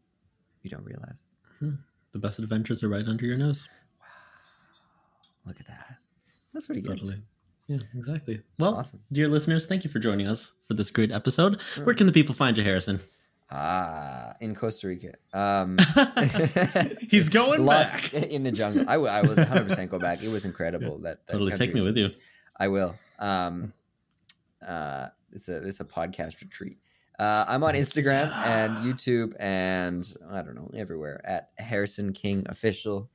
[0.63, 1.21] you don't realize
[2.11, 3.67] The best adventures are right under your nose.
[4.01, 4.07] Wow.
[5.45, 5.97] Look at that
[6.53, 7.21] that's pretty good Totally.
[7.67, 8.41] Yeah, exactly.
[8.59, 11.61] Well, awesome dear listeners, thank you for joining us for this great episode.
[11.83, 12.99] Where can the people find you, Harrison?
[13.49, 15.77] ah in Costa Rica um
[17.09, 18.13] He's going back.
[18.35, 18.83] in the jungle.
[18.89, 19.09] I will.
[19.09, 20.21] I will 100 percent go back.
[20.21, 20.97] It was incredible.
[20.99, 22.09] That, that Totally take me with you.
[22.59, 22.93] I will.
[23.19, 23.71] Um,
[24.65, 26.77] uh, it's a it's a podcast retreat.
[27.19, 33.09] Uh, I'm on Instagram and YouTube and I don't know everywhere at Harrison King Official.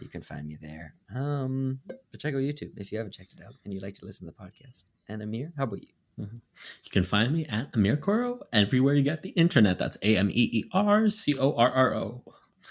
[0.00, 0.94] You can find me there.
[1.14, 4.04] Um, but check out YouTube if you haven't checked it out and you'd like to
[4.04, 4.84] listen to the podcast.
[5.08, 5.88] And Ameer, how about you?
[6.18, 9.78] You can find me at Ameer Corro everywhere you get the internet.
[9.78, 12.22] That's A M E E R C O R R O.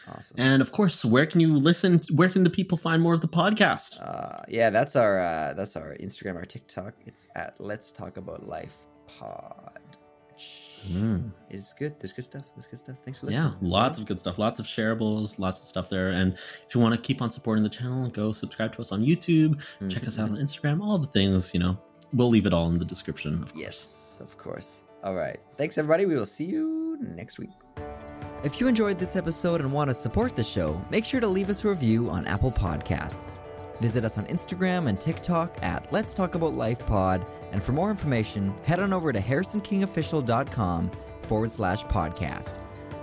[0.10, 0.36] Awesome.
[0.40, 2.02] And of course, where can you listen?
[2.12, 4.00] Where can the people find more of the podcast?
[4.02, 6.94] Uh, yeah, that's our uh, that's our Instagram, our TikTok.
[7.06, 8.76] It's at Let's Talk About Life
[9.08, 9.77] Pod.
[10.88, 11.32] Mm.
[11.50, 12.00] is good.
[12.00, 12.46] There's good stuff.
[12.56, 12.98] There's good stuff.
[13.04, 13.52] Thanks for listening.
[13.52, 16.10] Yeah, lots of good stuff, lots of shareables, lots of stuff there.
[16.10, 19.04] And if you want to keep on supporting the channel, go subscribe to us on
[19.04, 21.78] YouTube, check us out on Instagram, all the things, you know.
[22.14, 23.44] We'll leave it all in the description.
[23.44, 23.52] Of.
[23.56, 24.86] Yes, of course.
[25.04, 25.40] All right.
[25.58, 26.06] Thanks, everybody.
[26.06, 27.52] We will see you next week.
[28.44, 31.50] If you enjoyed this episode and want to support the show, make sure to leave
[31.50, 33.42] us a review on Apple Podcasts.
[33.82, 37.26] Visit us on Instagram and TikTok at Let's Talk About Life Pod.
[37.52, 40.92] And for more information, head on over to harrisonkingofficial.com
[41.24, 42.56] forward slash podcast.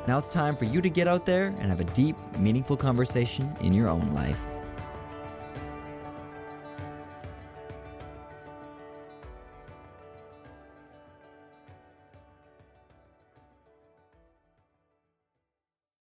[0.06, 3.54] Now it's time for you to get out there and have a deep, meaningful conversation
[3.60, 4.40] in your own life.